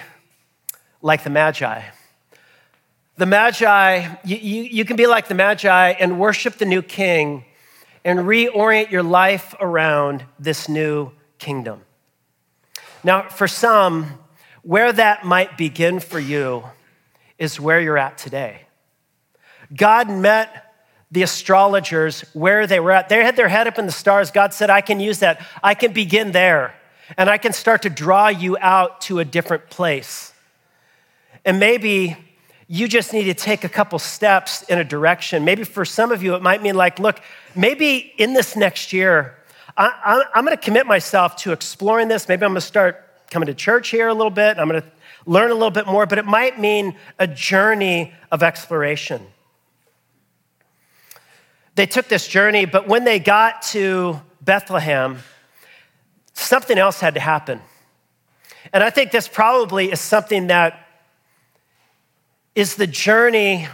like 1.00 1.24
the 1.24 1.30
Magi. 1.30 1.82
The 3.16 3.26
Magi, 3.26 4.14
you, 4.24 4.36
you, 4.36 4.62
you 4.64 4.84
can 4.84 4.96
be 4.96 5.06
like 5.06 5.28
the 5.28 5.34
Magi 5.34 5.90
and 5.92 6.18
worship 6.18 6.56
the 6.56 6.66
new 6.66 6.82
king 6.82 7.46
and 8.04 8.20
reorient 8.20 8.90
your 8.90 9.02
life 9.02 9.54
around 9.60 10.24
this 10.38 10.68
new 10.68 11.12
kingdom. 11.38 11.82
Now, 13.04 13.28
for 13.28 13.48
some, 13.48 14.18
where 14.62 14.92
that 14.92 15.24
might 15.24 15.58
begin 15.58 16.00
for 16.00 16.20
you 16.20 16.64
is 17.38 17.58
where 17.58 17.80
you're 17.80 17.98
at 17.98 18.18
today. 18.18 18.62
God 19.74 20.08
met 20.08 20.72
the 21.10 21.22
astrologers 21.22 22.22
where 22.32 22.66
they 22.66 22.80
were 22.80 22.92
at. 22.92 23.08
They 23.08 23.22
had 23.22 23.36
their 23.36 23.48
head 23.48 23.66
up 23.66 23.78
in 23.78 23.86
the 23.86 23.92
stars. 23.92 24.30
God 24.30 24.54
said, 24.54 24.70
I 24.70 24.80
can 24.80 25.00
use 25.00 25.18
that. 25.18 25.44
I 25.62 25.74
can 25.74 25.92
begin 25.92 26.32
there, 26.32 26.74
and 27.16 27.28
I 27.28 27.38
can 27.38 27.52
start 27.52 27.82
to 27.82 27.90
draw 27.90 28.28
you 28.28 28.56
out 28.58 29.02
to 29.02 29.18
a 29.18 29.24
different 29.24 29.68
place. 29.68 30.32
And 31.44 31.58
maybe 31.58 32.16
you 32.68 32.88
just 32.88 33.12
need 33.12 33.24
to 33.24 33.34
take 33.34 33.64
a 33.64 33.68
couple 33.68 33.98
steps 33.98 34.62
in 34.62 34.78
a 34.78 34.84
direction. 34.84 35.44
Maybe 35.44 35.64
for 35.64 35.84
some 35.84 36.12
of 36.12 36.22
you, 36.22 36.34
it 36.34 36.42
might 36.42 36.62
mean 36.62 36.74
like, 36.74 36.98
look, 36.98 37.20
maybe 37.54 38.12
in 38.18 38.34
this 38.34 38.56
next 38.56 38.92
year, 38.92 39.36
I, 39.76 40.24
am 40.34 40.44
going 40.44 40.56
to 40.56 40.62
commit 40.62 40.86
myself 40.86 41.36
to 41.36 41.52
exploring 41.52 42.08
this. 42.08 42.28
Maybe 42.28 42.44
I'm 42.44 42.52
going 42.52 42.60
to 42.60 42.66
start 42.66 43.08
coming 43.30 43.46
to 43.46 43.54
church 43.54 43.88
here 43.88 44.08
a 44.08 44.14
little 44.14 44.30
bit. 44.30 44.58
I'm 44.58 44.68
going 44.68 44.82
to 44.82 44.88
learn 45.26 45.50
a 45.50 45.54
little 45.54 45.70
bit 45.70 45.86
more, 45.86 46.06
but 46.06 46.18
it 46.18 46.26
might 46.26 46.60
mean 46.60 46.96
a 47.18 47.26
journey 47.26 48.12
of 48.30 48.42
exploration. 48.42 49.26
They 51.74 51.86
took 51.86 52.08
this 52.08 52.28
journey, 52.28 52.66
but 52.66 52.86
when 52.86 53.04
they 53.04 53.18
got 53.18 53.62
to 53.62 54.20
Bethlehem, 54.42 55.18
something 56.34 56.76
else 56.76 57.00
had 57.00 57.14
to 57.14 57.20
happen. 57.20 57.60
And 58.72 58.84
I 58.84 58.90
think 58.90 59.10
this 59.10 59.26
probably 59.26 59.90
is 59.90 60.00
something 60.00 60.48
that 60.48 60.81
is 62.54 62.76
the 62.76 62.86
journey 62.86 63.68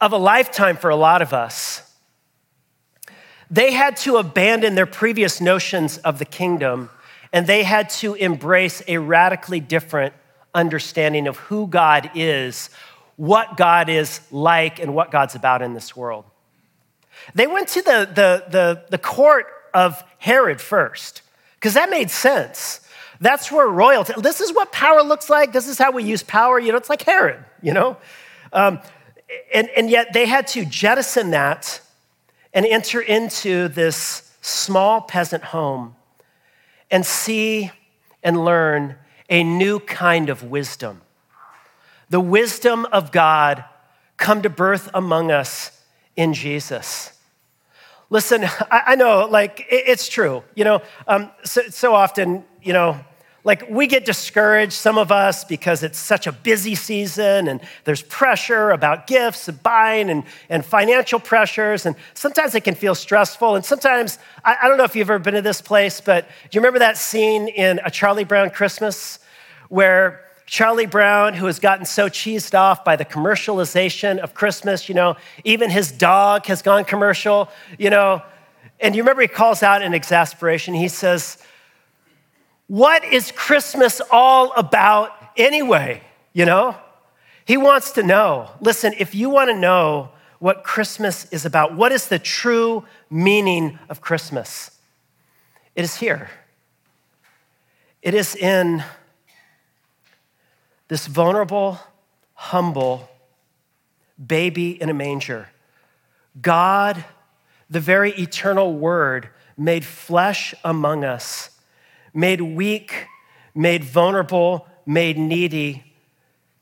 of 0.00 0.12
a 0.12 0.16
lifetime 0.16 0.76
for 0.76 0.90
a 0.90 0.96
lot 0.96 1.22
of 1.22 1.32
us. 1.32 1.82
they 3.48 3.72
had 3.72 3.96
to 3.96 4.16
abandon 4.16 4.74
their 4.74 4.86
previous 4.86 5.40
notions 5.40 5.98
of 5.98 6.18
the 6.18 6.24
kingdom 6.24 6.90
and 7.32 7.46
they 7.46 7.62
had 7.62 7.90
to 7.90 8.14
embrace 8.14 8.82
a 8.88 8.98
radically 8.98 9.60
different 9.60 10.14
understanding 10.54 11.28
of 11.28 11.36
who 11.36 11.66
God 11.66 12.10
is, 12.14 12.70
what 13.16 13.56
God 13.56 13.88
is 13.88 14.20
like, 14.30 14.78
and 14.80 14.94
what 14.94 15.10
God's 15.10 15.34
about 15.34 15.62
in 15.62 15.74
this 15.74 15.94
world. 15.94 16.24
They 17.34 17.46
went 17.46 17.68
to 17.68 17.82
the, 17.82 18.08
the, 18.12 18.44
the, 18.50 18.84
the 18.90 18.98
court 18.98 19.46
of 19.74 20.02
Herod 20.18 20.60
first, 20.60 21.22
because 21.56 21.74
that 21.74 21.90
made 21.90 22.10
sense. 22.10 22.80
That's 23.20 23.50
where 23.50 23.66
royalty, 23.66 24.14
this 24.18 24.40
is 24.40 24.54
what 24.54 24.72
power 24.72 25.02
looks 25.02 25.30
like. 25.30 25.52
This 25.52 25.68
is 25.68 25.78
how 25.78 25.90
we 25.90 26.04
use 26.04 26.22
power. 26.22 26.58
You 26.58 26.72
know, 26.72 26.78
it's 26.78 26.90
like 26.90 27.02
Herod, 27.02 27.44
you 27.66 27.72
know? 27.72 27.96
Um, 28.52 28.78
and, 29.52 29.68
and 29.70 29.90
yet 29.90 30.12
they 30.12 30.26
had 30.26 30.46
to 30.48 30.64
jettison 30.64 31.30
that 31.30 31.80
and 32.54 32.64
enter 32.64 33.00
into 33.00 33.66
this 33.66 34.32
small 34.40 35.00
peasant 35.00 35.42
home 35.42 35.96
and 36.92 37.04
see 37.04 37.72
and 38.22 38.44
learn 38.44 38.94
a 39.28 39.42
new 39.42 39.80
kind 39.80 40.30
of 40.30 40.44
wisdom. 40.44 41.02
The 42.08 42.20
wisdom 42.20 42.86
of 42.92 43.10
God 43.10 43.64
come 44.16 44.42
to 44.42 44.48
birth 44.48 44.88
among 44.94 45.32
us 45.32 45.82
in 46.14 46.34
Jesus. 46.34 47.18
Listen, 48.10 48.44
I, 48.70 48.94
know, 48.94 49.26
like, 49.26 49.66
it's 49.68 50.08
true. 50.08 50.44
You 50.54 50.62
know, 50.62 50.82
um, 51.08 51.32
so, 51.42 51.62
so 51.62 51.94
often, 51.96 52.44
you 52.62 52.72
know, 52.72 53.00
like 53.46 53.70
we 53.70 53.86
get 53.86 54.04
discouraged, 54.04 54.72
some 54.72 54.98
of 54.98 55.12
us, 55.12 55.44
because 55.44 55.84
it's 55.84 56.00
such 56.00 56.26
a 56.26 56.32
busy 56.32 56.74
season 56.74 57.46
and 57.46 57.60
there's 57.84 58.02
pressure 58.02 58.72
about 58.72 59.06
gifts 59.06 59.46
and 59.46 59.62
buying 59.62 60.10
and, 60.10 60.24
and 60.48 60.64
financial 60.64 61.20
pressures. 61.20 61.86
And 61.86 61.94
sometimes 62.14 62.56
it 62.56 62.64
can 62.64 62.74
feel 62.74 62.96
stressful. 62.96 63.54
And 63.54 63.64
sometimes, 63.64 64.18
I, 64.44 64.56
I 64.62 64.68
don't 64.68 64.76
know 64.76 64.82
if 64.82 64.96
you've 64.96 65.08
ever 65.08 65.20
been 65.20 65.34
to 65.34 65.42
this 65.42 65.60
place, 65.62 66.00
but 66.00 66.26
do 66.26 66.56
you 66.56 66.60
remember 66.60 66.80
that 66.80 66.96
scene 66.96 67.46
in 67.46 67.78
A 67.84 67.90
Charlie 67.90 68.24
Brown 68.24 68.50
Christmas 68.50 69.20
where 69.68 70.24
Charlie 70.46 70.86
Brown, 70.86 71.34
who 71.34 71.46
has 71.46 71.60
gotten 71.60 71.86
so 71.86 72.08
cheesed 72.08 72.58
off 72.58 72.84
by 72.84 72.96
the 72.96 73.04
commercialization 73.04 74.18
of 74.18 74.34
Christmas, 74.34 74.88
you 74.88 74.96
know, 74.96 75.16
even 75.44 75.70
his 75.70 75.92
dog 75.92 76.46
has 76.46 76.62
gone 76.62 76.84
commercial, 76.84 77.48
you 77.78 77.90
know. 77.90 78.24
And 78.80 78.96
you 78.96 79.02
remember 79.02 79.22
he 79.22 79.28
calls 79.28 79.62
out 79.62 79.82
in 79.82 79.94
exasperation. 79.94 80.74
He 80.74 80.88
says, 80.88 81.38
What 82.66 83.04
is 83.04 83.32
Christmas 83.32 84.00
all 84.10 84.52
about 84.52 85.12
anyway? 85.36 86.02
You 86.32 86.46
know? 86.46 86.76
He 87.44 87.56
wants 87.56 87.92
to 87.92 88.02
know. 88.02 88.50
Listen, 88.60 88.92
if 88.98 89.14
you 89.14 89.30
want 89.30 89.50
to 89.50 89.56
know 89.56 90.10
what 90.40 90.64
Christmas 90.64 91.26
is 91.32 91.46
about, 91.46 91.74
what 91.74 91.92
is 91.92 92.08
the 92.08 92.18
true 92.18 92.84
meaning 93.08 93.78
of 93.88 94.00
Christmas? 94.00 94.72
It 95.76 95.84
is 95.84 95.96
here. 95.96 96.28
It 98.02 98.14
is 98.14 98.34
in 98.34 98.82
this 100.88 101.06
vulnerable, 101.06 101.78
humble 102.34 103.08
baby 104.24 104.80
in 104.80 104.88
a 104.88 104.94
manger. 104.94 105.48
God, 106.40 107.04
the 107.70 107.80
very 107.80 108.12
eternal 108.12 108.74
Word, 108.74 109.28
made 109.56 109.84
flesh 109.84 110.54
among 110.64 111.04
us, 111.04 111.50
made 112.16 112.40
weak, 112.40 113.06
made 113.54 113.84
vulnerable, 113.84 114.66
made 114.86 115.18
needy, 115.18 115.92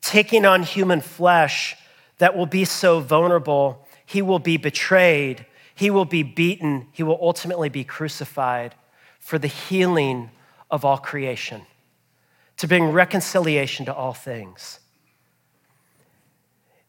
taking 0.01 0.45
on 0.45 0.63
human 0.63 1.01
flesh 1.01 1.77
that 2.19 2.37
will 2.37 2.47
be 2.47 2.65
so 2.65 3.01
vulnerable. 3.01 3.87
He 4.05 4.21
will 4.21 4.41
be 4.41 4.57
betrayed, 4.57 5.47
he 5.75 5.91
will 5.91 6.05
be 6.05 6.23
beaten, 6.23 6.89
he 6.93 7.03
will 7.03 7.19
ultimately 7.23 7.69
be 7.69 7.85
crucified 7.85 8.75
for 9.21 9.39
the 9.39 9.49
healing 9.49 10.31
of 10.71 10.85
all 10.85 10.99
creation 10.99 11.63
to 12.57 12.69
bring 12.69 12.91
reconciliation 12.91 13.87
to 13.87 13.95
all 13.95 14.13
things. 14.13 14.81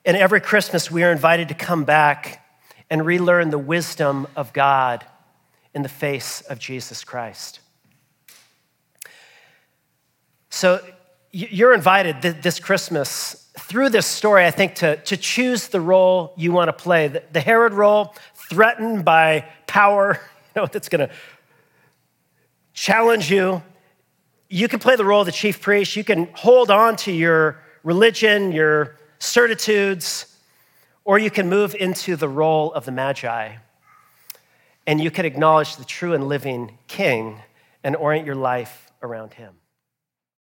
And 0.04 0.16
every 0.18 0.42
Christmas, 0.42 0.92
we 0.92 1.04
are 1.04 1.12
invited 1.12 1.48
to 1.50 1.56
come 1.56 1.84
back 1.84 2.46
and 2.90 3.06
relearn 3.06 3.50
the 3.50 3.58
wisdom 3.58 4.28
of 4.36 4.54
God 4.54 5.06
in 5.74 5.82
the 5.82 5.90
face 5.90 6.42
of 6.42 6.60
Jesus 6.60 7.04
Christ. 7.04 7.60
So 10.56 10.80
you're 11.32 11.74
invited 11.74 12.22
this 12.22 12.60
Christmas 12.60 13.50
through 13.60 13.90
this 13.90 14.06
story, 14.06 14.46
I 14.46 14.52
think, 14.52 14.76
to, 14.76 14.96
to 14.96 15.18
choose 15.18 15.68
the 15.68 15.82
role 15.82 16.34
you 16.38 16.52
want 16.52 16.70
to 16.70 16.74
play. 16.74 17.08
The 17.08 17.42
Herod 17.42 17.74
role, 17.74 18.16
threatened 18.50 19.04
by 19.04 19.46
power, 19.68 20.20
you 20.56 20.62
know, 20.62 20.68
that's 20.68 20.90
going 20.90 21.08
to 21.08 21.14
challenge 22.74 23.30
you 23.30 23.62
you 24.50 24.68
can 24.68 24.80
play 24.80 24.96
the 24.96 25.06
role 25.06 25.22
of 25.22 25.26
the 25.26 25.32
chief 25.32 25.62
priest. 25.62 25.96
You 25.96 26.04
can 26.04 26.30
hold 26.34 26.70
on 26.70 26.96
to 26.98 27.12
your 27.12 27.62
religion, 27.84 28.52
your 28.52 28.96
certitudes, 29.20 30.38
or 31.04 31.18
you 31.18 31.32
can 31.32 31.50
move 31.50 31.76
into 31.76 32.16
the 32.16 32.30
role 32.30 32.72
of 32.74 32.86
the 32.86 32.92
Magi. 32.92 33.56
And 34.88 35.02
you 35.02 35.10
can 35.10 35.26
acknowledge 35.26 35.78
the 35.78 35.86
true 35.86 36.14
and 36.14 36.28
living 36.28 36.78
king 36.88 37.42
and 37.84 37.96
orient 37.96 38.26
your 38.26 38.36
life 38.36 38.92
around 39.02 39.34
him. 39.34 39.56